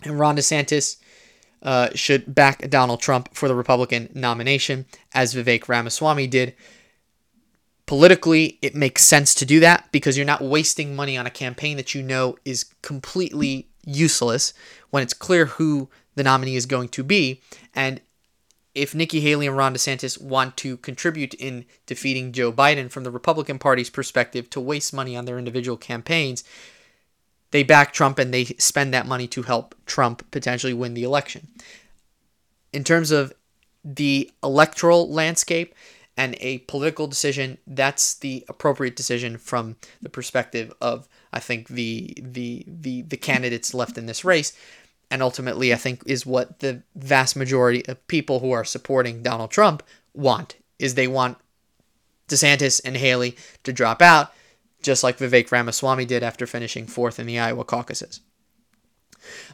and 0.04 0.18
Ron 0.18 0.36
DeSantis 0.36 0.98
uh, 1.62 1.88
should 1.94 2.32
back 2.32 2.70
Donald 2.70 3.00
Trump 3.00 3.34
for 3.34 3.48
the 3.48 3.54
Republican 3.54 4.10
nomination, 4.14 4.86
as 5.12 5.34
Vivek 5.34 5.68
Ramaswamy 5.68 6.28
did. 6.28 6.54
Politically, 7.86 8.58
it 8.62 8.74
makes 8.76 9.02
sense 9.02 9.34
to 9.34 9.44
do 9.44 9.58
that 9.60 9.90
because 9.90 10.16
you're 10.16 10.26
not 10.26 10.42
wasting 10.42 10.94
money 10.94 11.16
on 11.16 11.26
a 11.26 11.30
campaign 11.30 11.76
that 11.76 11.94
you 11.94 12.02
know 12.02 12.36
is 12.44 12.64
completely 12.82 13.68
useless 13.86 14.52
when 14.90 15.02
it's 15.02 15.14
clear 15.14 15.46
who 15.46 15.88
the 16.16 16.22
nominee 16.24 16.56
is 16.56 16.66
going 16.66 16.88
to 16.90 17.02
be. 17.02 17.40
And 17.74 18.00
if 18.74 18.94
Nikki 18.94 19.20
Haley 19.20 19.46
and 19.46 19.56
Ron 19.56 19.74
DeSantis 19.74 20.20
want 20.20 20.56
to 20.58 20.76
contribute 20.78 21.32
in 21.34 21.64
defeating 21.86 22.32
Joe 22.32 22.52
Biden 22.52 22.90
from 22.90 23.04
the 23.04 23.10
Republican 23.10 23.58
Party's 23.58 23.88
perspective 23.88 24.50
to 24.50 24.60
waste 24.60 24.92
money 24.92 25.16
on 25.16 25.24
their 25.24 25.38
individual 25.38 25.78
campaigns, 25.78 26.44
they 27.52 27.62
back 27.62 27.92
Trump 27.92 28.18
and 28.18 28.34
they 28.34 28.44
spend 28.44 28.92
that 28.92 29.06
money 29.06 29.26
to 29.28 29.42
help 29.42 29.74
Trump 29.86 30.30
potentially 30.30 30.74
win 30.74 30.92
the 30.92 31.04
election. 31.04 31.48
In 32.72 32.84
terms 32.84 33.10
of 33.10 33.32
the 33.82 34.30
electoral 34.42 35.08
landscape 35.10 35.74
and 36.16 36.36
a 36.40 36.58
political 36.58 37.06
decision, 37.06 37.56
that's 37.66 38.14
the 38.14 38.44
appropriate 38.48 38.96
decision 38.96 39.38
from 39.38 39.76
the 40.02 40.08
perspective 40.10 40.72
of 40.80 41.08
I 41.32 41.40
think 41.40 41.68
the 41.68 42.14
the 42.20 42.64
the 42.66 43.02
the 43.02 43.16
candidates 43.16 43.74
left 43.74 43.98
in 43.98 44.06
this 44.06 44.24
race 44.24 44.52
and 45.10 45.22
ultimately 45.22 45.72
I 45.72 45.76
think 45.76 46.02
is 46.06 46.26
what 46.26 46.60
the 46.60 46.82
vast 46.94 47.36
majority 47.36 47.86
of 47.86 48.06
people 48.08 48.40
who 48.40 48.52
are 48.52 48.64
supporting 48.64 49.22
Donald 49.22 49.50
Trump 49.50 49.82
want 50.14 50.56
is 50.78 50.94
they 50.94 51.08
want 51.08 51.38
DeSantis 52.28 52.80
and 52.84 52.96
Haley 52.96 53.36
to 53.64 53.72
drop 53.72 54.02
out 54.02 54.32
just 54.82 55.02
like 55.02 55.18
Vivek 55.18 55.50
Ramaswamy 55.50 56.04
did 56.04 56.22
after 56.22 56.46
finishing 56.46 56.86
fourth 56.86 57.18
in 57.18 57.26
the 57.26 57.38
Iowa 57.38 57.64
caucuses. 57.64 58.20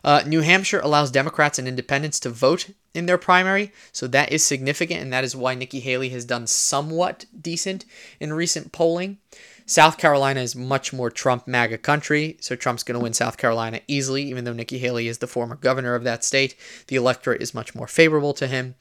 Uh, 0.04 0.22
New 0.26 0.40
Hampshire 0.40 0.80
allows 0.80 1.10
Democrats 1.10 1.58
and 1.58 1.66
independents 1.66 2.20
to 2.20 2.30
vote 2.30 2.70
in 2.92 3.06
their 3.06 3.16
primary, 3.16 3.72
so 3.90 4.06
that 4.06 4.30
is 4.30 4.44
significant, 4.44 5.00
and 5.00 5.12
that 5.12 5.24
is 5.24 5.34
why 5.34 5.54
Nikki 5.54 5.80
Haley 5.80 6.10
has 6.10 6.26
done 6.26 6.46
somewhat 6.46 7.24
decent 7.40 7.86
in 8.20 8.34
recent 8.34 8.72
polling. 8.72 9.18
South 9.66 9.98
Carolina 9.98 10.40
is 10.40 10.56
much 10.56 10.92
more 10.92 11.10
Trump 11.10 11.46
MAGA 11.46 11.78
country, 11.78 12.36
so 12.40 12.56
Trump's 12.56 12.82
going 12.82 12.98
to 12.98 13.02
win 13.02 13.12
South 13.12 13.36
Carolina 13.36 13.80
easily, 13.86 14.22
even 14.24 14.44
though 14.44 14.52
Nikki 14.52 14.78
Haley 14.78 15.08
is 15.08 15.18
the 15.18 15.26
former 15.26 15.56
governor 15.56 15.94
of 15.94 16.04
that 16.04 16.24
state. 16.24 16.56
The 16.88 16.96
electorate 16.96 17.42
is 17.42 17.54
much 17.54 17.74
more 17.74 17.86
favorable 17.86 18.34
to 18.34 18.46
him. 18.46 18.74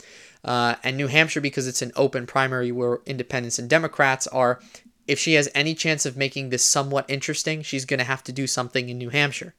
Uh, 0.43 0.75
and 0.83 0.97
New 0.97 1.07
Hampshire, 1.07 1.41
because 1.41 1.67
it's 1.67 1.81
an 1.83 1.91
open 1.95 2.25
primary 2.25 2.71
where 2.71 2.99
independents 3.05 3.59
and 3.59 3.69
Democrats 3.69 4.25
are, 4.27 4.59
if 5.07 5.19
she 5.19 5.33
has 5.33 5.49
any 5.53 5.75
chance 5.75 6.05
of 6.05 6.17
making 6.17 6.49
this 6.49 6.65
somewhat 6.65 7.05
interesting, 7.07 7.61
she's 7.61 7.85
going 7.85 7.99
to 7.99 8.05
have 8.05 8.23
to 8.23 8.31
do 8.31 8.47
something 8.47 8.89
in 8.89 8.97
New 8.97 9.09
Hampshire. 9.09 9.53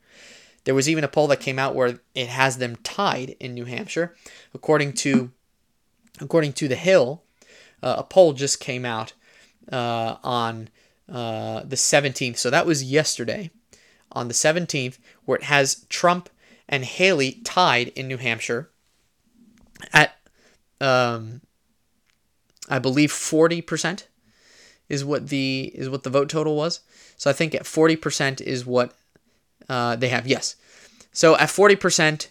There 0.64 0.74
was 0.74 0.88
even 0.88 1.04
a 1.04 1.08
poll 1.08 1.26
that 1.28 1.40
came 1.40 1.58
out 1.58 1.74
where 1.74 2.00
it 2.14 2.28
has 2.28 2.58
them 2.58 2.76
tied 2.76 3.36
in 3.40 3.54
New 3.54 3.64
Hampshire, 3.64 4.14
according 4.54 4.92
to 4.94 5.30
according 6.20 6.52
to 6.54 6.68
the 6.68 6.76
Hill. 6.76 7.22
Uh, 7.82 7.96
a 7.98 8.04
poll 8.04 8.32
just 8.32 8.60
came 8.60 8.84
out 8.84 9.12
uh, 9.72 10.16
on 10.22 10.68
uh, 11.08 11.60
the 11.64 11.76
17th, 11.76 12.38
so 12.38 12.50
that 12.50 12.66
was 12.66 12.84
yesterday, 12.84 13.50
on 14.12 14.28
the 14.28 14.34
17th, 14.34 14.98
where 15.24 15.38
it 15.38 15.44
has 15.44 15.86
Trump 15.88 16.28
and 16.68 16.84
Haley 16.84 17.40
tied 17.44 17.88
in 17.88 18.08
New 18.08 18.18
Hampshire 18.18 18.70
at, 19.92 20.16
um, 20.80 21.40
I 22.68 22.78
believe, 22.78 23.10
40% 23.10 24.04
is 24.88 25.04
what 25.04 25.28
the 25.28 25.72
is 25.74 25.88
what 25.88 26.02
the 26.02 26.10
vote 26.10 26.28
total 26.28 26.54
was. 26.54 26.80
So 27.16 27.30
I 27.30 27.32
think 27.32 27.54
at 27.54 27.62
40% 27.62 28.40
is 28.40 28.66
what 28.66 28.94
uh, 29.68 29.96
they 29.96 30.08
have. 30.08 30.26
Yes. 30.26 30.56
So 31.12 31.34
at 31.36 31.48
40%, 31.48 32.28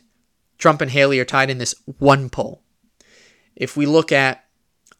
Trump 0.58 0.82
and 0.82 0.92
Haley 0.92 1.20
are 1.20 1.26
tied 1.26 1.50
in 1.50 1.58
this 1.58 1.74
one 1.98 2.30
poll. 2.30 2.62
If 3.56 3.76
we 3.76 3.86
look 3.86 4.12
at 4.12 4.46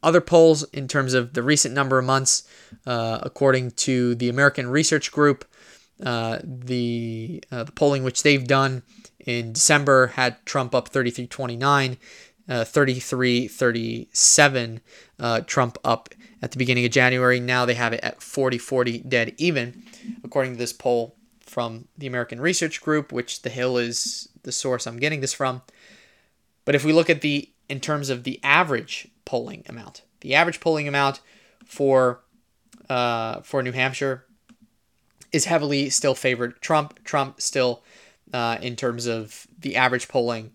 other 0.02 0.20
polls 0.20 0.64
in 0.72 0.88
terms 0.88 1.14
of 1.14 1.34
the 1.34 1.42
recent 1.42 1.74
number 1.74 1.98
of 1.98 2.04
months, 2.04 2.42
uh, 2.86 3.20
according 3.22 3.70
to 3.72 4.14
the 4.16 4.28
American 4.28 4.68
Research 4.68 5.12
Group, 5.12 5.44
uh, 6.04 6.38
the 6.42 7.42
uh, 7.50 7.64
the 7.64 7.72
polling 7.72 8.02
which 8.02 8.22
they've 8.22 8.46
done 8.46 8.82
in 9.20 9.52
December 9.52 10.08
had 10.08 10.44
Trump 10.44 10.74
up 10.74 10.90
33-29, 10.90 11.96
uh, 12.48 12.64
33-37, 12.64 14.80
uh, 15.20 15.40
Trump 15.42 15.78
up 15.84 16.08
at 16.42 16.50
the 16.50 16.58
beginning 16.58 16.84
of 16.84 16.90
January. 16.90 17.38
Now 17.38 17.64
they 17.64 17.74
have 17.74 17.92
it 17.92 18.00
at 18.02 18.18
40-40 18.18 19.08
dead 19.08 19.34
even, 19.38 19.84
according 20.24 20.54
to 20.54 20.58
this 20.58 20.72
poll 20.72 21.14
from 21.40 21.86
the 21.96 22.08
American 22.08 22.40
Research 22.40 22.80
Group, 22.80 23.12
which 23.12 23.42
the 23.42 23.50
Hill 23.50 23.76
is 23.76 24.28
the 24.42 24.50
source 24.50 24.84
I'm 24.86 24.98
getting 24.98 25.20
this 25.20 25.32
from. 25.32 25.62
But 26.64 26.74
if 26.74 26.84
we 26.84 26.92
look 26.92 27.10
at 27.10 27.20
the 27.20 27.48
in 27.68 27.78
terms 27.80 28.10
of 28.10 28.24
the 28.24 28.40
average 28.42 29.08
polling 29.24 29.64
amount, 29.68 30.02
the 30.20 30.34
average 30.34 30.60
polling 30.60 30.88
amount 30.88 31.20
for 31.64 32.22
uh, 32.88 33.40
for 33.40 33.62
New 33.62 33.72
Hampshire 33.72 34.24
is 35.32 35.46
heavily 35.46 35.90
still 35.90 36.14
favored 36.14 36.60
Trump. 36.60 37.02
Trump 37.04 37.40
still, 37.40 37.82
uh, 38.32 38.58
in 38.60 38.76
terms 38.76 39.06
of 39.06 39.46
the 39.58 39.76
average 39.76 40.08
polling, 40.08 40.52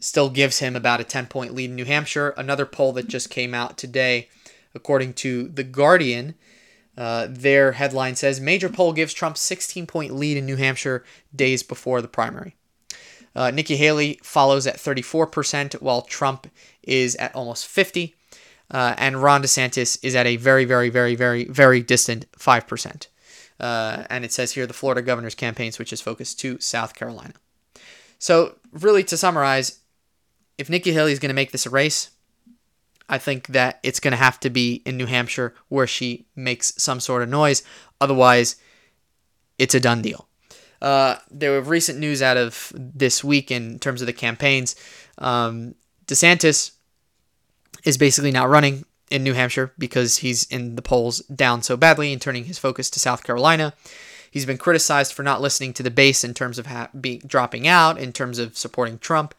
still 0.00 0.30
gives 0.30 0.58
him 0.58 0.76
about 0.76 1.00
a 1.00 1.04
10 1.04 1.26
point 1.26 1.54
lead 1.54 1.70
in 1.70 1.76
New 1.76 1.84
Hampshire. 1.84 2.30
Another 2.30 2.66
poll 2.66 2.92
that 2.92 3.08
just 3.08 3.30
came 3.30 3.54
out 3.54 3.78
today, 3.78 4.28
according 4.74 5.14
to 5.14 5.48
The 5.48 5.64
Guardian, 5.64 6.34
uh, 6.96 7.26
their 7.30 7.72
headline 7.72 8.16
says 8.16 8.40
Major 8.40 8.68
poll 8.68 8.92
gives 8.92 9.14
Trump 9.14 9.36
16 9.36 9.86
point 9.86 10.14
lead 10.14 10.36
in 10.36 10.46
New 10.46 10.56
Hampshire 10.56 11.04
days 11.34 11.62
before 11.62 12.02
the 12.02 12.08
primary. 12.08 12.56
Uh, 13.34 13.50
Nikki 13.50 13.76
Haley 13.76 14.18
follows 14.22 14.66
at 14.66 14.76
34%, 14.76 15.80
while 15.80 16.02
Trump 16.02 16.48
is 16.82 17.16
at 17.16 17.34
almost 17.34 17.66
50, 17.66 18.14
uh, 18.70 18.94
and 18.98 19.22
Ron 19.22 19.42
DeSantis 19.42 19.98
is 20.02 20.14
at 20.14 20.26
a 20.26 20.36
very, 20.36 20.64
very, 20.64 20.90
very, 20.90 21.14
very, 21.14 21.44
very 21.44 21.80
distant 21.80 22.30
5%. 22.32 23.06
Uh, 23.58 24.04
and 24.08 24.24
it 24.24 24.32
says 24.32 24.52
here 24.52 24.66
the 24.66 24.72
Florida 24.72 25.02
governor's 25.02 25.34
campaign 25.34 25.70
switches 25.70 26.00
focus 26.00 26.34
to 26.34 26.58
South 26.60 26.94
Carolina. 26.94 27.34
So, 28.18 28.56
really, 28.72 29.04
to 29.04 29.16
summarize, 29.16 29.80
if 30.58 30.70
Nikki 30.70 30.92
Haley 30.92 31.12
is 31.12 31.18
going 31.18 31.28
to 31.30 31.34
make 31.34 31.52
this 31.52 31.66
a 31.66 31.70
race, 31.70 32.10
I 33.08 33.18
think 33.18 33.48
that 33.48 33.80
it's 33.82 34.00
going 34.00 34.12
to 34.12 34.16
have 34.18 34.38
to 34.40 34.50
be 34.50 34.82
in 34.86 34.96
New 34.96 35.06
Hampshire 35.06 35.54
where 35.68 35.86
she 35.86 36.26
makes 36.36 36.72
some 36.80 37.00
sort 37.00 37.22
of 37.22 37.28
noise. 37.28 37.62
Otherwise, 38.00 38.56
it's 39.58 39.74
a 39.74 39.80
done 39.80 40.00
deal. 40.00 40.28
Uh, 40.80 41.16
there 41.30 41.52
were 41.52 41.60
recent 41.60 41.98
news 41.98 42.22
out 42.22 42.36
of 42.36 42.72
this 42.74 43.22
week 43.22 43.50
in 43.50 43.78
terms 43.78 44.00
of 44.00 44.06
the 44.06 44.12
campaigns. 44.12 44.76
Um, 45.18 45.74
DeSantis 46.06 46.72
is 47.84 47.98
basically 47.98 48.30
not 48.30 48.48
running 48.48 48.84
in 49.10 49.24
New 49.24 49.34
Hampshire 49.34 49.72
because 49.78 50.18
he's 50.18 50.44
in 50.44 50.76
the 50.76 50.82
polls 50.82 51.20
down 51.20 51.62
so 51.62 51.76
badly 51.76 52.12
and 52.12 52.22
turning 52.22 52.44
his 52.44 52.58
focus 52.58 52.88
to 52.90 53.00
South 53.00 53.24
Carolina. 53.24 53.74
He's 54.30 54.46
been 54.46 54.58
criticized 54.58 55.12
for 55.12 55.24
not 55.24 55.40
listening 55.40 55.72
to 55.74 55.82
the 55.82 55.90
base 55.90 56.22
in 56.22 56.34
terms 56.34 56.58
of 56.58 56.66
ha- 56.66 56.88
be, 56.98 57.18
dropping 57.18 57.66
out, 57.66 57.98
in 57.98 58.12
terms 58.12 58.38
of 58.38 58.56
supporting 58.56 58.98
Trump. 58.98 59.34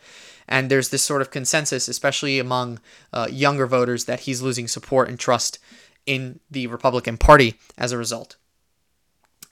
And 0.48 0.70
there's 0.70 0.90
this 0.90 1.02
sort 1.02 1.22
of 1.22 1.32
consensus, 1.32 1.88
especially 1.88 2.38
among 2.38 2.80
uh, 3.14 3.28
younger 3.32 3.66
voters, 3.66 4.06
that 4.06 4.22
he's 4.22 4.42
losing 4.42 4.68
support 4.68 5.08
and 5.08 5.18
trust 5.18 5.60
in 6.06 6.42
the 6.50 6.68
Republican 6.68 7.18
Party 7.18 7.56
as 7.78 7.94
a 7.94 7.98
result. 7.98 8.36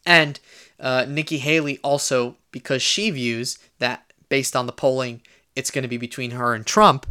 And 0.06 0.40
uh, 0.80 1.06
Nikki 1.08 1.38
Haley 1.40 1.80
also, 1.84 2.36
because 2.52 2.82
she 2.82 3.10
views 3.12 3.58
that 3.80 4.12
based 4.30 4.56
on 4.56 4.66
the 4.66 4.72
polling, 4.72 5.22
it's 5.56 5.72
going 5.72 5.84
to 5.84 5.90
be 5.90 5.98
between 5.98 6.32
her 6.32 6.54
and 6.54 6.66
Trump, 6.66 7.06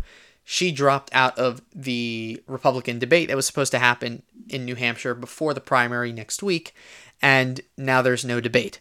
she 0.44 0.72
dropped 0.72 1.11
out 1.12 1.38
of 1.38 1.61
the 1.74 2.42
Republican 2.46 2.98
debate 2.98 3.28
that 3.28 3.37
was 3.37 3.46
supposed 3.46 3.72
to 3.72 3.78
happen 3.78 4.22
in 4.48 4.64
New 4.64 4.76
Hampshire 4.76 5.14
before 5.14 5.52
the 5.52 5.61
primary 5.61 6.12
next 6.12 6.42
week, 6.42 6.74
and 7.20 7.61
now 7.76 8.00
there's 8.00 8.24
no 8.24 8.40
debate. 8.40 8.81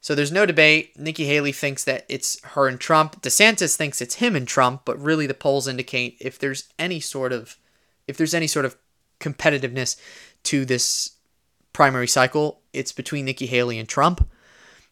So 0.00 0.14
there's 0.14 0.32
no 0.32 0.46
debate. 0.46 0.98
Nikki 0.98 1.26
Haley 1.26 1.52
thinks 1.52 1.84
that 1.84 2.06
it's 2.08 2.40
her 2.44 2.68
and 2.68 2.78
Trump. 2.78 3.22
DeSantis 3.22 3.76
thinks 3.76 4.00
it's 4.00 4.16
him 4.16 4.36
and 4.36 4.46
Trump, 4.46 4.82
but 4.84 5.00
really 5.00 5.26
the 5.26 5.34
polls 5.34 5.66
indicate 5.66 6.16
if 6.20 6.38
there's 6.38 6.68
any 6.78 7.00
sort 7.00 7.32
of 7.32 7.56
if 8.06 8.16
there's 8.16 8.34
any 8.34 8.46
sort 8.46 8.64
of 8.64 8.76
competitiveness 9.20 9.96
to 10.44 10.64
this 10.64 11.15
primary 11.76 12.08
cycle, 12.08 12.62
it's 12.72 12.90
between 12.90 13.26
Nikki 13.26 13.44
Haley 13.44 13.78
and 13.78 13.86
Trump. 13.86 14.26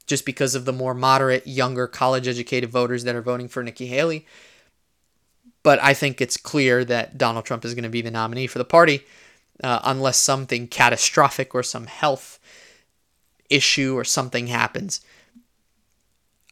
Just 0.07 0.27
because 0.27 0.55
of 0.55 0.67
the 0.67 0.73
more 0.73 0.93
moderate, 0.93 1.47
younger, 1.47 1.87
college 1.87 2.29
educated 2.29 2.69
voters 2.69 3.05
that 3.05 3.17
are 3.17 3.23
voting 3.23 3.49
for 3.49 3.63
Nikki 3.63 3.87
Haley. 3.87 4.27
But 5.63 5.83
I 5.83 5.95
think 5.95 6.21
it's 6.21 6.37
clear 6.37 6.85
that 6.85 7.17
Donald 7.17 7.47
Trump 7.47 7.65
is 7.65 7.73
going 7.73 7.85
to 7.85 7.89
be 7.89 8.03
the 8.03 8.11
nominee 8.11 8.47
for 8.47 8.59
the 8.59 8.67
party 8.67 9.01
uh, 9.63 9.81
unless 9.83 10.19
something 10.19 10.69
catastrophic 10.69 11.55
or 11.55 11.63
some 11.63 11.87
health 11.87 12.39
issue 13.49 13.97
or 13.97 14.05
something 14.05 14.49
happens. 14.49 15.01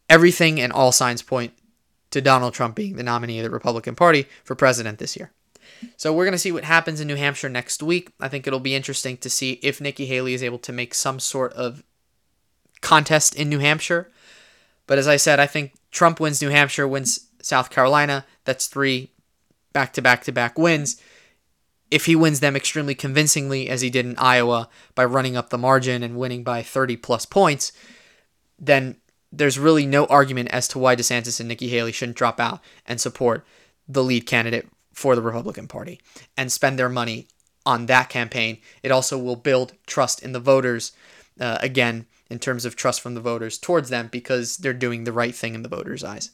Everything 0.08 0.58
and 0.58 0.72
all 0.72 0.92
signs 0.92 1.20
point 1.20 1.52
to 2.10 2.22
Donald 2.22 2.54
Trump 2.54 2.74
being 2.74 2.96
the 2.96 3.02
nominee 3.02 3.38
of 3.40 3.44
the 3.44 3.50
Republican 3.50 3.94
Party 3.94 4.26
for 4.44 4.54
president 4.54 4.98
this 4.98 5.14
year. 5.14 5.30
So 5.96 6.12
we're 6.12 6.24
going 6.24 6.32
to 6.32 6.38
see 6.38 6.52
what 6.52 6.64
happens 6.64 7.00
in 7.00 7.08
New 7.08 7.16
Hampshire 7.16 7.48
next 7.48 7.82
week. 7.82 8.10
I 8.20 8.28
think 8.28 8.46
it'll 8.46 8.60
be 8.60 8.74
interesting 8.74 9.16
to 9.18 9.30
see 9.30 9.52
if 9.62 9.80
Nikki 9.80 10.06
Haley 10.06 10.34
is 10.34 10.42
able 10.42 10.58
to 10.60 10.72
make 10.72 10.94
some 10.94 11.20
sort 11.20 11.52
of 11.54 11.82
contest 12.80 13.34
in 13.34 13.48
New 13.48 13.58
Hampshire. 13.58 14.10
But 14.86 14.98
as 14.98 15.08
I 15.08 15.16
said, 15.16 15.40
I 15.40 15.46
think 15.46 15.74
Trump 15.90 16.20
wins 16.20 16.42
New 16.42 16.48
Hampshire, 16.48 16.86
wins 16.86 17.28
South 17.40 17.70
Carolina. 17.70 18.26
That's 18.44 18.66
three 18.66 19.10
back 19.72 19.92
to 19.94 20.02
back 20.02 20.22
to 20.24 20.32
back 20.32 20.58
wins. 20.58 21.00
If 21.90 22.06
he 22.06 22.16
wins 22.16 22.40
them 22.40 22.56
extremely 22.56 22.94
convincingly, 22.94 23.68
as 23.68 23.82
he 23.82 23.90
did 23.90 24.06
in 24.06 24.16
Iowa 24.16 24.68
by 24.94 25.04
running 25.04 25.36
up 25.36 25.50
the 25.50 25.58
margin 25.58 26.02
and 26.02 26.16
winning 26.16 26.42
by 26.42 26.62
30 26.62 26.96
plus 26.96 27.26
points, 27.26 27.72
then 28.58 28.96
there's 29.30 29.58
really 29.58 29.86
no 29.86 30.06
argument 30.06 30.50
as 30.50 30.68
to 30.68 30.78
why 30.78 30.96
DeSantis 30.96 31.40
and 31.40 31.48
Nikki 31.48 31.68
Haley 31.68 31.92
shouldn't 31.92 32.18
drop 32.18 32.40
out 32.40 32.60
and 32.86 33.00
support 33.00 33.46
the 33.88 34.04
lead 34.04 34.26
candidate 34.26 34.68
for 35.02 35.16
the 35.16 35.20
Republican 35.22 35.66
Party 35.66 36.00
and 36.36 36.52
spend 36.52 36.78
their 36.78 36.88
money 36.88 37.26
on 37.66 37.86
that 37.86 38.08
campaign. 38.08 38.58
It 38.84 38.92
also 38.92 39.18
will 39.18 39.34
build 39.34 39.72
trust 39.84 40.22
in 40.22 40.30
the 40.30 40.38
voters, 40.38 40.92
uh, 41.40 41.58
again, 41.60 42.06
in 42.30 42.38
terms 42.38 42.64
of 42.64 42.76
trust 42.76 43.00
from 43.00 43.14
the 43.14 43.20
voters 43.20 43.58
towards 43.58 43.88
them 43.88 44.08
because 44.12 44.58
they're 44.58 44.72
doing 44.72 45.02
the 45.02 45.12
right 45.12 45.34
thing 45.34 45.56
in 45.56 45.64
the 45.64 45.68
voters' 45.68 46.04
eyes 46.04 46.30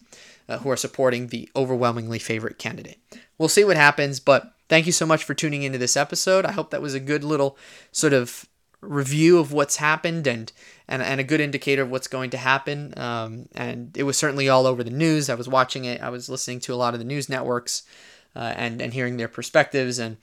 uh, 0.51 0.59
who 0.59 0.71
are 0.71 0.77
supporting 0.77 1.29
the 1.29 1.49
overwhelmingly 1.57 2.19
favorite 2.19 2.59
candidate. 2.59 2.99
We'll 3.39 3.49
see 3.49 3.65
what 3.65 3.79
happens, 3.79 4.21
but 4.21 4.53
thank 4.69 4.85
you 4.85 4.93
so 4.93 5.07
much 5.07 5.25
for 5.25 5.33
tuning 5.33 5.63
into 5.63 5.79
this 5.79 5.97
episode. 5.97 6.45
I 6.45 6.53
hope 6.53 6.71
that 6.71 6.83
was 6.83 6.93
a 6.93 7.01
good 7.01 7.25
little 7.25 7.57
sort 7.91 8.13
of 8.13 8.45
review 8.83 9.39
of 9.39 9.51
what's 9.51 9.77
happened 9.77 10.27
and 10.27 10.53
and, 10.87 11.03
and 11.03 11.21
a 11.21 11.25
good 11.25 11.41
indicator 11.41 11.83
of 11.83 11.91
what's 11.91 12.07
going 12.07 12.31
to 12.31 12.39
happen. 12.39 12.95
Um, 12.99 13.49
and 13.55 13.97
it 13.97 14.05
was 14.05 14.17
certainly 14.17 14.49
all 14.49 14.67
over 14.67 14.85
the 14.85 14.91
news. 14.91 15.29
I 15.29 15.35
was 15.35 15.49
watching 15.49 15.85
it. 15.85 16.01
I 16.01 16.11
was 16.11 16.29
listening 16.29 16.61
to 16.61 16.75
a 16.75 16.77
lot 16.77 16.95
of 16.95 17.01
the 17.01 17.05
news 17.05 17.29
networks 17.29 17.83
uh, 18.39 18.55
and 18.57 18.81
and 18.81 18.95
hearing 18.95 19.17
their 19.17 19.29
perspectives. 19.29 19.99
And 19.99 20.17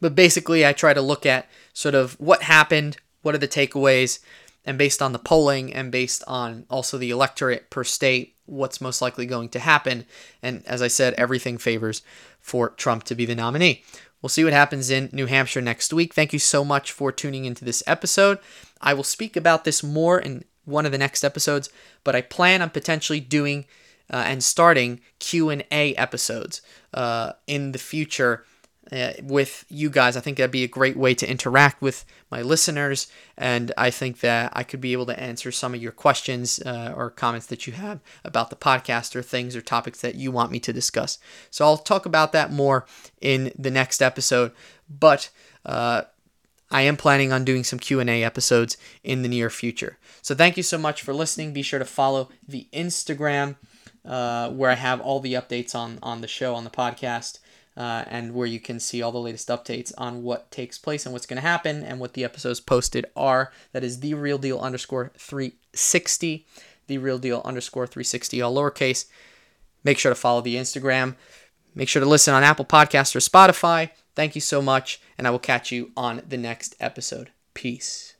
but 0.00 0.14
basically, 0.14 0.66
I 0.66 0.72
try 0.72 0.94
to 0.94 1.02
look 1.02 1.26
at 1.26 1.48
sort 1.74 1.94
of 1.94 2.18
what 2.18 2.42
happened, 2.42 2.96
what 3.22 3.34
are 3.34 3.38
the 3.38 3.46
takeaways, 3.46 4.20
and 4.64 4.78
based 4.78 5.02
on 5.02 5.12
the 5.12 5.18
polling 5.18 5.72
and 5.72 5.92
based 5.92 6.24
on 6.26 6.64
also 6.70 6.96
the 6.96 7.10
electorate 7.10 7.68
per 7.68 7.84
state, 7.84 8.34
what's 8.46 8.80
most 8.80 9.02
likely 9.02 9.26
going 9.26 9.50
to 9.50 9.58
happen. 9.58 10.06
And 10.42 10.66
as 10.66 10.80
I 10.80 10.88
said, 10.88 11.14
everything 11.14 11.58
favors 11.58 12.02
for 12.40 12.70
Trump 12.70 13.04
to 13.04 13.14
be 13.14 13.26
the 13.26 13.34
nominee. 13.34 13.84
We'll 14.22 14.30
see 14.30 14.44
what 14.44 14.54
happens 14.54 14.88
in 14.88 15.10
New 15.12 15.26
Hampshire 15.26 15.60
next 15.60 15.92
week. 15.92 16.14
Thank 16.14 16.32
you 16.32 16.38
so 16.38 16.64
much 16.64 16.90
for 16.90 17.12
tuning 17.12 17.44
into 17.44 17.62
this 17.62 17.82
episode. 17.86 18.38
I 18.80 18.94
will 18.94 19.04
speak 19.04 19.36
about 19.36 19.64
this 19.64 19.82
more 19.82 20.18
in 20.18 20.44
one 20.64 20.86
of 20.86 20.92
the 20.92 20.98
next 20.98 21.24
episodes, 21.24 21.68
but 22.04 22.16
I 22.16 22.22
plan 22.22 22.62
on 22.62 22.70
potentially 22.70 23.20
doing 23.20 23.66
uh, 24.10 24.24
and 24.26 24.42
starting 24.42 25.00
Q&A 25.18 25.94
episodes 25.94 26.62
uh, 26.92 27.32
in 27.46 27.72
the 27.72 27.78
future 27.78 28.44
uh, 28.92 29.12
with 29.22 29.64
you 29.68 29.88
guys. 29.90 30.16
I 30.16 30.20
think 30.20 30.36
that'd 30.36 30.50
be 30.50 30.64
a 30.64 30.68
great 30.68 30.96
way 30.96 31.14
to 31.14 31.28
interact 31.28 31.80
with 31.80 32.04
my 32.30 32.42
listeners, 32.42 33.06
and 33.36 33.72
I 33.78 33.90
think 33.90 34.20
that 34.20 34.52
I 34.54 34.62
could 34.62 34.80
be 34.80 34.92
able 34.92 35.06
to 35.06 35.18
answer 35.18 35.50
some 35.50 35.74
of 35.74 35.82
your 35.82 35.92
questions 35.92 36.60
uh, 36.60 36.92
or 36.94 37.10
comments 37.10 37.46
that 37.46 37.66
you 37.66 37.72
have 37.72 38.00
about 38.24 38.50
the 38.50 38.56
podcast 38.56 39.16
or 39.16 39.22
things 39.22 39.56
or 39.56 39.62
topics 39.62 40.00
that 40.02 40.16
you 40.16 40.30
want 40.30 40.52
me 40.52 40.60
to 40.60 40.72
discuss. 40.72 41.18
So 41.50 41.64
I'll 41.64 41.78
talk 41.78 42.04
about 42.06 42.32
that 42.32 42.52
more 42.52 42.86
in 43.20 43.52
the 43.58 43.70
next 43.70 44.02
episode, 44.02 44.52
but. 44.88 45.30
Uh, 45.64 46.02
I 46.70 46.82
am 46.82 46.96
planning 46.96 47.30
on 47.30 47.44
doing 47.44 47.62
some 47.62 47.78
Q&A 47.78 48.24
episodes 48.24 48.76
in 49.04 49.22
the 49.22 49.28
near 49.28 49.48
future. 49.48 49.98
So 50.22 50.34
thank 50.34 50.56
you 50.56 50.62
so 50.64 50.76
much 50.76 51.02
for 51.02 51.14
listening. 51.14 51.52
Be 51.52 51.62
sure 51.62 51.78
to 51.78 51.84
follow 51.84 52.30
the 52.48 52.66
Instagram 52.72 53.56
uh, 54.04 54.50
where 54.50 54.70
I 54.70 54.74
have 54.74 55.00
all 55.00 55.20
the 55.20 55.34
updates 55.34 55.74
on 55.74 55.98
on 56.02 56.20
the 56.20 56.28
show 56.28 56.54
on 56.54 56.64
the 56.64 56.70
podcast 56.70 57.38
uh, 57.76 58.04
and 58.06 58.34
where 58.34 58.46
you 58.46 58.60
can 58.60 58.78
see 58.78 59.02
all 59.02 59.12
the 59.12 59.18
latest 59.18 59.48
updates 59.48 59.92
on 59.98 60.22
what 60.22 60.50
takes 60.50 60.78
place 60.78 61.04
and 61.04 61.12
what's 61.12 61.26
going 61.26 61.36
to 61.36 61.42
happen 61.42 61.82
and 61.82 61.98
what 61.98 62.14
the 62.14 62.24
episodes 62.24 62.60
posted 62.60 63.06
are. 63.16 63.52
That 63.72 63.84
is 63.84 64.00
the 64.00 64.14
real 64.14 64.38
deal 64.38 64.58
underscore 64.58 65.12
360, 65.16 66.46
the 66.86 66.98
real 66.98 67.18
deal 67.18 67.42
underscore 67.44 67.86
360, 67.86 68.40
all 68.40 68.54
lowercase. 68.54 69.06
Make 69.82 69.98
sure 69.98 70.10
to 70.10 70.16
follow 70.16 70.40
the 70.40 70.56
Instagram. 70.56 71.16
Make 71.74 71.88
sure 71.88 72.00
to 72.00 72.08
listen 72.08 72.32
on 72.32 72.44
Apple 72.44 72.64
Podcasts 72.64 73.16
or 73.16 73.18
Spotify. 73.18 73.90
Thank 74.14 74.36
you 74.36 74.40
so 74.40 74.62
much, 74.62 75.00
and 75.18 75.26
I 75.26 75.30
will 75.30 75.40
catch 75.40 75.72
you 75.72 75.90
on 75.96 76.22
the 76.26 76.36
next 76.36 76.76
episode. 76.78 77.30
Peace. 77.52 78.13